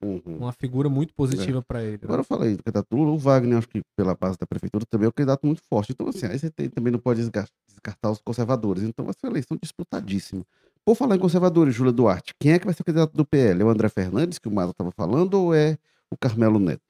[0.00, 0.20] Uhum.
[0.38, 1.92] uma figura muito positiva para ele.
[1.94, 1.98] né?
[2.04, 5.06] Agora eu falei do candidato Lula, o Wagner, acho que pela base da prefeitura, também
[5.06, 5.90] é um candidato muito forte.
[5.92, 7.20] Então, assim, aí você tem- também não pode
[7.68, 8.84] descartar os conservadores.
[8.84, 10.44] Então, vai ser uma eleição disputadíssima.
[10.88, 13.60] Por falar em conservadores, Júlia Duarte, quem é que vai ser o candidato do PL?
[13.60, 15.76] É o André Fernandes, que o Mato estava falando, ou é
[16.10, 16.80] o Carmelo Neto?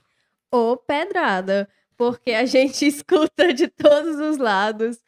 [0.53, 5.01] Ô, pedrada, porque a gente escuta de todos os lados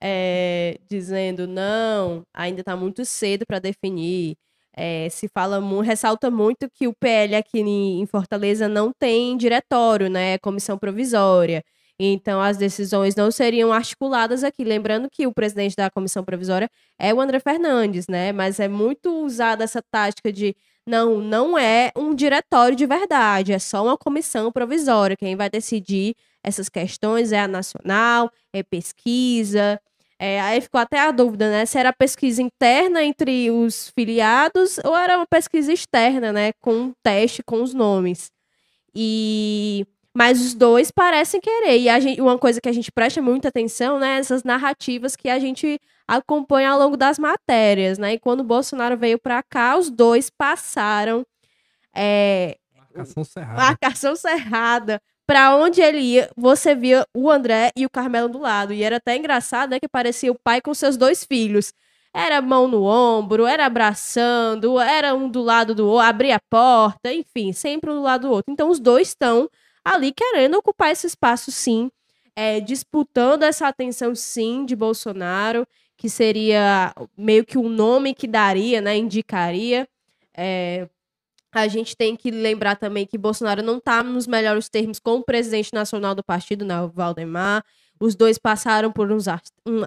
[0.00, 4.36] é, dizendo não, ainda está muito cedo para definir.
[4.72, 10.08] É, se fala ressalta muito que o PL aqui em em Fortaleza não tem diretório,
[10.08, 10.34] né?
[10.34, 11.64] é Comissão provisória.
[11.98, 14.64] Então as decisões não seriam articuladas aqui.
[14.64, 16.68] Lembrando que o presidente da comissão provisória
[16.98, 18.32] é o André Fernandes, né?
[18.32, 20.54] Mas é muito usada essa tática de
[20.86, 25.16] não, não é um diretório de verdade, é só uma comissão provisória.
[25.16, 29.80] Quem vai decidir essas questões é a nacional, é pesquisa.
[30.18, 31.66] É, aí ficou até a dúvida, né?
[31.66, 36.52] Se era pesquisa interna entre os filiados ou era uma pesquisa externa, né?
[36.60, 38.30] Com um teste com os nomes.
[38.94, 39.86] E
[40.16, 41.76] mas os dois parecem querer.
[41.78, 44.18] E gente- uma coisa que a gente presta muita atenção, né?
[44.18, 48.14] Essas narrativas que a gente acompanha ao longo das matérias, né?
[48.14, 51.26] E quando o Bolsonaro veio para cá, os dois passaram
[51.94, 53.56] é, Marcação cerrada.
[53.62, 55.02] marcação cerrada.
[55.26, 58.72] Pra onde ele ia, você via o André e o Carmelo do lado.
[58.72, 59.80] E era até engraçado, né?
[59.80, 61.72] Que parecia o pai com seus dois filhos.
[62.14, 67.12] Era mão no ombro, era abraçando, era um do lado do outro, abria a porta,
[67.12, 68.50] enfim, sempre um do lado do outro.
[68.50, 69.50] Então os dois estão
[69.86, 71.90] ali querendo ocupar esse espaço, sim,
[72.34, 75.66] é, disputando essa atenção, sim, de Bolsonaro,
[75.96, 78.96] que seria meio que o nome que daria, né?
[78.96, 79.88] Indicaria.
[80.36, 80.88] É,
[81.52, 85.24] a gente tem que lembrar também que Bolsonaro não está nos melhores termos com o
[85.24, 87.64] presidente nacional do partido, né, Valdemar.
[87.98, 89.26] Os dois passaram por uns
[89.64, 89.82] um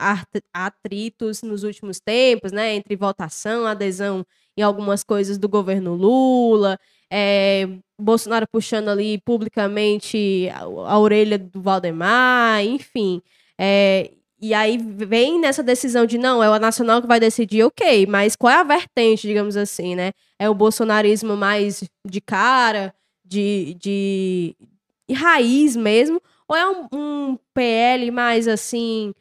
[0.53, 4.25] atritos nos últimos tempos, né, entre votação, adesão
[4.57, 6.79] em algumas coisas do governo Lula,
[7.11, 7.67] é,
[8.03, 13.21] Bolsonaro puxando ali publicamente a, a orelha do Valdemar, enfim.
[13.57, 18.05] É, e aí vem nessa decisão de não, é o nacional que vai decidir, ok,
[18.07, 20.11] mas qual é a vertente, digamos assim, né?
[20.39, 24.55] é o bolsonarismo mais de cara, de, de,
[25.13, 29.13] raiz mesmo, ou é um, um PL mais assim,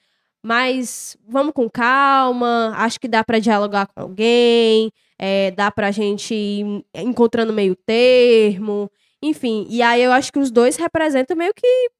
[0.42, 6.34] mais vamos com calma, acho que dá para dialogar com alguém, é, dá pra gente
[6.34, 8.90] ir encontrando meio termo,
[9.22, 11.90] enfim, e aí eu acho que os dois representam meio que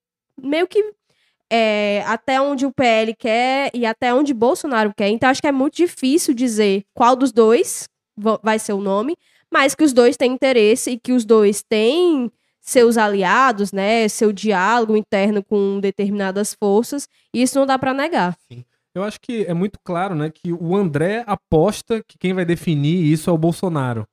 [0.41, 0.93] meio que
[1.51, 5.09] é, até onde o PL quer e até onde Bolsonaro quer.
[5.09, 7.89] Então acho que é muito difícil dizer qual dos dois
[8.43, 9.17] vai ser o nome,
[9.51, 14.31] mas que os dois têm interesse e que os dois têm seus aliados, né, seu
[14.31, 18.37] diálogo interno com determinadas forças, isso não dá para negar.
[18.99, 23.05] Eu acho que é muito claro, né, que o André aposta que quem vai definir
[23.05, 24.07] isso é o Bolsonaro.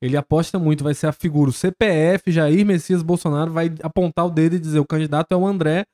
[0.00, 1.50] Ele aposta muito, vai ser a figura.
[1.50, 5.46] O CPF, Jair Messias Bolsonaro, vai apontar o dedo e dizer o candidato é o
[5.46, 5.84] André.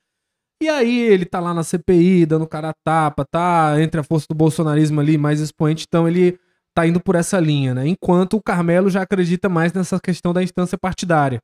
[0.62, 4.26] E aí ele tá lá na CPI, dando cara a tapa, tá entre a força
[4.28, 6.38] do bolsonarismo ali, mais expoente, então ele
[6.74, 7.86] tá indo por essa linha, né?
[7.86, 11.40] Enquanto o Carmelo já acredita mais nessa questão da instância partidária.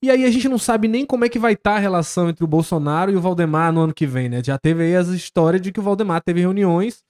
[0.00, 2.44] E aí a gente não sabe nem como é que vai estar a relação entre
[2.44, 4.40] o Bolsonaro e o Valdemar no ano que vem, né?
[4.44, 7.02] Já teve aí as histórias de que o Valdemar teve reuniões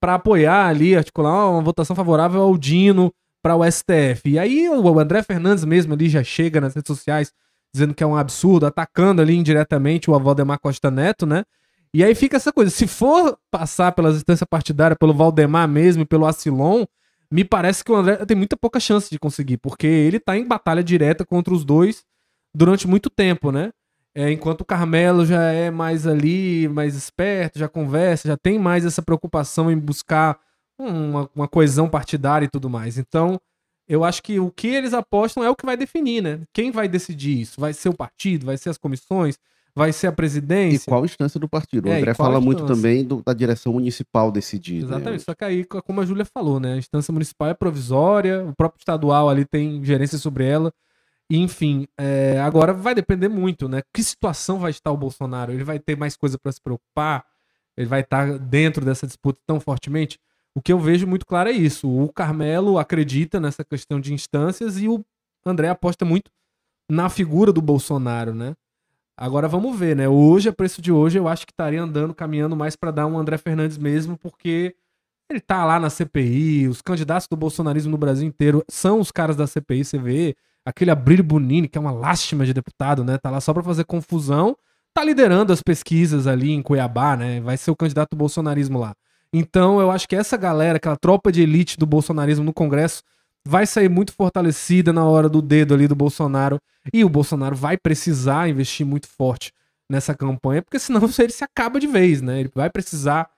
[0.00, 4.30] para apoiar ali, articular uma votação favorável ao Dino para o STF.
[4.30, 7.32] E aí o André Fernandes mesmo ali já chega nas redes sociais
[7.72, 11.44] dizendo que é um absurdo, atacando ali indiretamente o Valdemar Costa Neto, né?
[11.94, 16.06] E aí fica essa coisa, se for passar pela instância partidária, pelo Valdemar mesmo e
[16.06, 16.84] pelo Acilon,
[17.30, 20.46] me parece que o André tem muita pouca chance de conseguir, porque ele tá em
[20.46, 22.02] batalha direta contra os dois
[22.54, 23.70] durante muito tempo, né?
[24.14, 28.84] É, enquanto o Carmelo já é mais ali, mais esperto, já conversa, já tem mais
[28.84, 30.38] essa preocupação em buscar
[30.78, 32.98] uma, uma coesão partidária e tudo mais.
[32.98, 33.40] Então,
[33.88, 36.40] eu acho que o que eles apostam é o que vai definir, né?
[36.52, 37.58] Quem vai decidir isso?
[37.60, 38.44] Vai ser o partido?
[38.46, 39.38] Vai ser as comissões?
[39.74, 40.90] Vai ser a E presidência?
[40.90, 41.88] qual instância do partido?
[41.88, 44.80] O É, e André fala muito também do- da direção municipal decidir.
[44.80, 44.84] né?
[44.84, 46.74] Exatamente, só que aí, como a Júlia falou, né?
[46.74, 50.70] A instância municipal é provisória, o próprio estadual ali tem gerência sobre ela.
[51.34, 53.80] Enfim, é, agora vai depender muito, né?
[53.94, 55.50] Que situação vai estar o Bolsonaro?
[55.50, 57.24] Ele vai ter mais coisa para se preocupar?
[57.74, 60.18] Ele vai estar dentro dessa disputa tão fortemente?
[60.54, 61.88] O que eu vejo muito claro é isso.
[61.88, 65.02] O Carmelo acredita nessa questão de instâncias e o
[65.44, 66.30] André aposta muito
[66.90, 68.54] na figura do Bolsonaro, né?
[69.16, 70.06] Agora vamos ver, né?
[70.06, 73.18] Hoje, a preço de hoje, eu acho que estaria andando, caminhando mais para dar um
[73.18, 74.76] André Fernandes mesmo, porque
[75.30, 79.34] ele tá lá na CPI, os candidatos do bolsonarismo no Brasil inteiro são os caras
[79.34, 83.18] da CPI, você vê aquele Abrílio Bonini, que é uma lástima de deputado, né?
[83.18, 84.56] Tá lá só pra fazer confusão,
[84.94, 87.40] tá liderando as pesquisas ali em Cuiabá, né?
[87.40, 88.94] Vai ser o candidato do bolsonarismo lá.
[89.32, 93.02] Então, eu acho que essa galera, aquela tropa de elite do bolsonarismo no Congresso,
[93.44, 96.60] vai sair muito fortalecida na hora do dedo ali do Bolsonaro.
[96.92, 99.52] E o Bolsonaro vai precisar investir muito forte
[99.88, 102.40] nessa campanha, porque senão ele se acaba de vez, né?
[102.40, 103.28] Ele vai precisar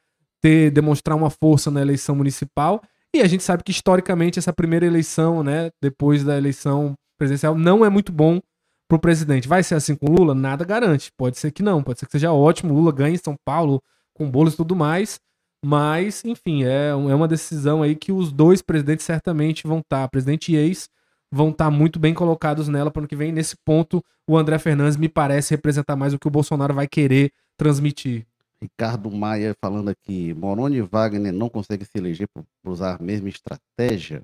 [0.41, 2.83] ter demonstrar uma força na eleição municipal.
[3.14, 7.85] E a gente sabe que historicamente essa primeira eleição, né, depois da eleição presidencial, não
[7.85, 8.41] é muito bom
[8.89, 9.49] pro presidente.
[9.49, 10.35] Vai ser assim com o Lula?
[10.35, 11.11] Nada garante.
[11.17, 12.73] Pode ser que não, pode ser que seja ótimo.
[12.73, 13.83] o Lula ganhe em São Paulo
[14.15, 15.21] com bolos e tudo mais.
[15.65, 20.53] Mas, enfim, é, é uma decisão aí que os dois presidentes certamente vão estar, presidente
[20.53, 20.91] e ex,
[21.33, 23.33] vão estar muito bem colocados nela para ano que vem.
[23.33, 27.33] Nesse ponto, o André Fernandes me parece representar mais o que o Bolsonaro vai querer
[27.57, 28.27] transmitir.
[28.61, 33.29] Ricardo Maia falando aqui, Moroni e Wagner não conseguem se eleger por usar a mesma
[33.29, 34.23] estratégia.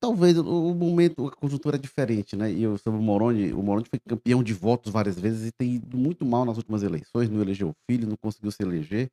[0.00, 2.50] Talvez o, momento, a conjuntura é diferente, né?
[2.50, 5.74] E eu, sobre o Moroni, o Moroni foi campeão de votos várias vezes e tem
[5.74, 9.10] ido muito mal nas últimas eleições, não elegeu o filho, não conseguiu se eleger.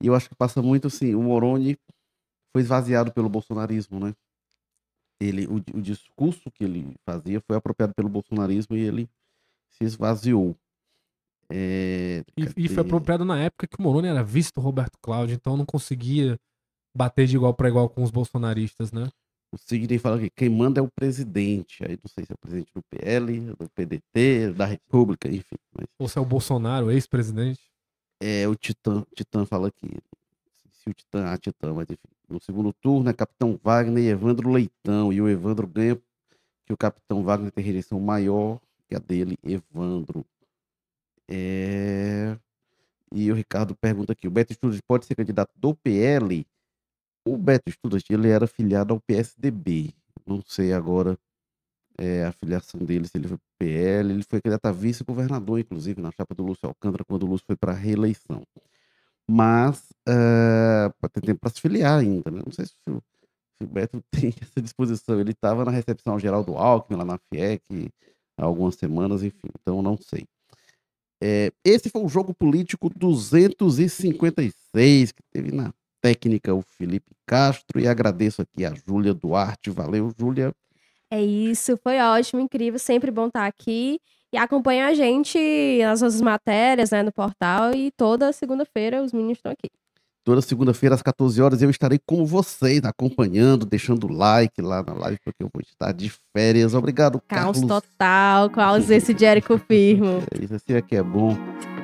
[0.00, 1.76] E eu acho que passa muito assim, o Moroni
[2.52, 4.14] foi esvaziado pelo bolsonarismo, né?
[5.20, 9.10] Ele, o, o discurso que ele fazia foi apropriado pelo bolsonarismo e ele
[9.68, 10.56] se esvaziou.
[11.50, 15.56] É, E, e foi apropriado na época que o Moroni era visto Roberto Cláudio, então
[15.56, 16.38] não conseguia
[16.96, 19.10] bater de igual para igual com os bolsonaristas, né?
[19.52, 21.84] O Sidney fala que quem manda é o presidente.
[21.84, 25.56] Aí não sei se é o presidente do PL, do PDT, da República, enfim.
[25.76, 27.60] Mas Ou se é o Bolsonaro, ex-presidente.
[28.20, 29.04] é o Titã.
[29.14, 29.88] Titã fala aqui.
[30.72, 31.98] Se o Titã, a Titã, mas enfim.
[32.28, 35.12] No segundo turno é Capitão Wagner e Evandro Leitão.
[35.12, 36.00] E o Evandro ganha
[36.64, 40.24] que o Capitão Wagner tem rejeição maior que a dele, Evandro.
[41.28, 42.38] É...
[43.12, 46.46] E o Ricardo pergunta aqui: o Beto Estudas pode ser candidato do PL?
[47.30, 49.94] O Beto Estudas, ele era filiado ao PSDB.
[50.26, 51.16] Não sei agora
[51.96, 54.12] é, a filiação dele, se ele foi PL.
[54.12, 57.54] Ele foi candidato a vice-governador, inclusive, na chapa do Lúcio Alcântara, quando o Lúcio foi
[57.54, 58.42] para a reeleição.
[59.30, 62.42] Mas eh, pode ter tempo para se filiar ainda, né?
[62.44, 65.20] Não sei se o, se o Beto tem essa disposição.
[65.20, 67.92] Ele estava na recepção geral do Alckmin, lá na FIEC,
[68.36, 70.26] há algumas semanas, enfim, então não sei.
[71.22, 77.86] É, esse foi o jogo político 256 que teve na técnica o Felipe Castro e
[77.86, 79.70] agradeço aqui a Júlia Duarte.
[79.70, 80.52] Valeu, Júlia.
[81.10, 84.00] É isso, foi ótimo, incrível, sempre bom estar aqui.
[84.32, 85.38] E acompanha a gente
[85.82, 87.74] nas nossas matérias, né, no portal.
[87.74, 89.68] E toda segunda-feira os meninos estão aqui.
[90.22, 95.18] Toda segunda-feira às 14 horas eu estarei com vocês, acompanhando, deixando like lá na live,
[95.24, 96.74] porque eu vou estar de férias.
[96.74, 97.82] Obrigado, Caos Carlos.
[97.82, 100.22] total, com a ausência de Érico Firmo.
[100.30, 101.36] É Isso aqui é bom.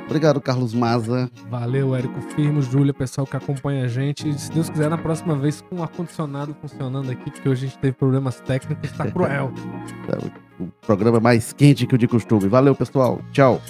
[0.06, 1.28] Obrigado, Carlos Maza.
[1.50, 4.28] Valeu, Érico Firmo, Júlia, pessoal que acompanha a gente.
[4.28, 7.68] E, se Deus quiser, na próxima vez com o ar-condicionado funcionando aqui, porque hoje a
[7.68, 9.52] gente teve problemas técnicos, tá cruel.
[10.58, 12.48] O programa mais quente que o de costume.
[12.48, 13.20] Valeu, pessoal.
[13.30, 13.60] Tchau.